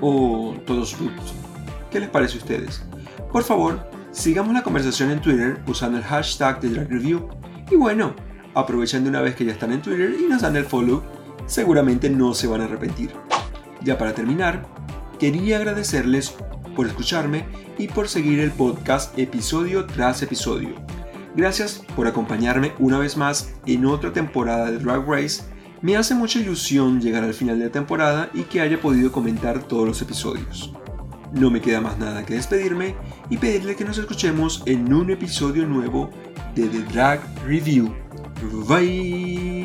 o 0.00 0.54
todos 0.66 0.98
root? 0.98 1.12
¿Qué 1.90 2.00
les 2.00 2.08
parece 2.08 2.34
a 2.34 2.40
ustedes? 2.40 2.82
Por 3.32 3.44
favor, 3.44 3.88
sigamos 4.10 4.52
la 4.52 4.62
conversación 4.62 5.10
en 5.10 5.20
Twitter 5.20 5.62
usando 5.66 5.98
el 5.98 6.04
hashtag 6.04 6.60
de 6.60 6.70
Drag 6.70 6.88
Review. 6.88 7.28
Y 7.70 7.76
bueno, 7.76 8.14
aprovechen 8.54 9.04
de 9.04 9.10
una 9.10 9.20
vez 9.20 9.36
que 9.36 9.44
ya 9.44 9.52
están 9.52 9.72
en 9.72 9.82
Twitter 9.82 10.14
y 10.20 10.24
nos 10.24 10.42
dan 10.42 10.56
el 10.56 10.64
follow, 10.64 11.02
seguramente 11.46 12.10
no 12.10 12.34
se 12.34 12.48
van 12.48 12.60
a 12.60 12.64
arrepentir. 12.64 13.12
Ya 13.82 13.96
para 13.96 14.14
terminar, 14.14 14.66
quería 15.18 15.58
agradecerles 15.58 16.34
por 16.74 16.86
escucharme 16.86 17.44
y 17.78 17.88
por 17.88 18.08
seguir 18.08 18.40
el 18.40 18.50
podcast 18.50 19.18
episodio 19.18 19.86
tras 19.86 20.22
episodio. 20.22 20.74
Gracias 21.34 21.82
por 21.94 22.06
acompañarme 22.06 22.72
una 22.78 22.98
vez 22.98 23.16
más 23.16 23.54
en 23.66 23.86
otra 23.86 24.12
temporada 24.12 24.70
de 24.70 24.78
Drag 24.78 25.06
Race. 25.06 25.42
Me 25.82 25.96
hace 25.96 26.14
mucha 26.14 26.38
ilusión 26.38 27.00
llegar 27.00 27.24
al 27.24 27.34
final 27.34 27.58
de 27.58 27.66
la 27.66 27.72
temporada 27.72 28.30
y 28.34 28.42
que 28.42 28.60
haya 28.60 28.80
podido 28.80 29.12
comentar 29.12 29.62
todos 29.62 29.86
los 29.86 30.02
episodios. 30.02 30.72
No 31.32 31.50
me 31.50 31.60
queda 31.60 31.80
más 31.80 31.98
nada 31.98 32.26
que 32.26 32.34
despedirme 32.34 32.96
y 33.30 33.36
pedirle 33.36 33.76
que 33.76 33.84
nos 33.84 33.98
escuchemos 33.98 34.62
en 34.66 34.92
un 34.92 35.10
episodio 35.10 35.66
nuevo 35.66 36.10
de 36.54 36.66
The 36.66 36.82
Drag 36.92 37.20
Review. 37.46 37.94
Vai! 38.66 39.60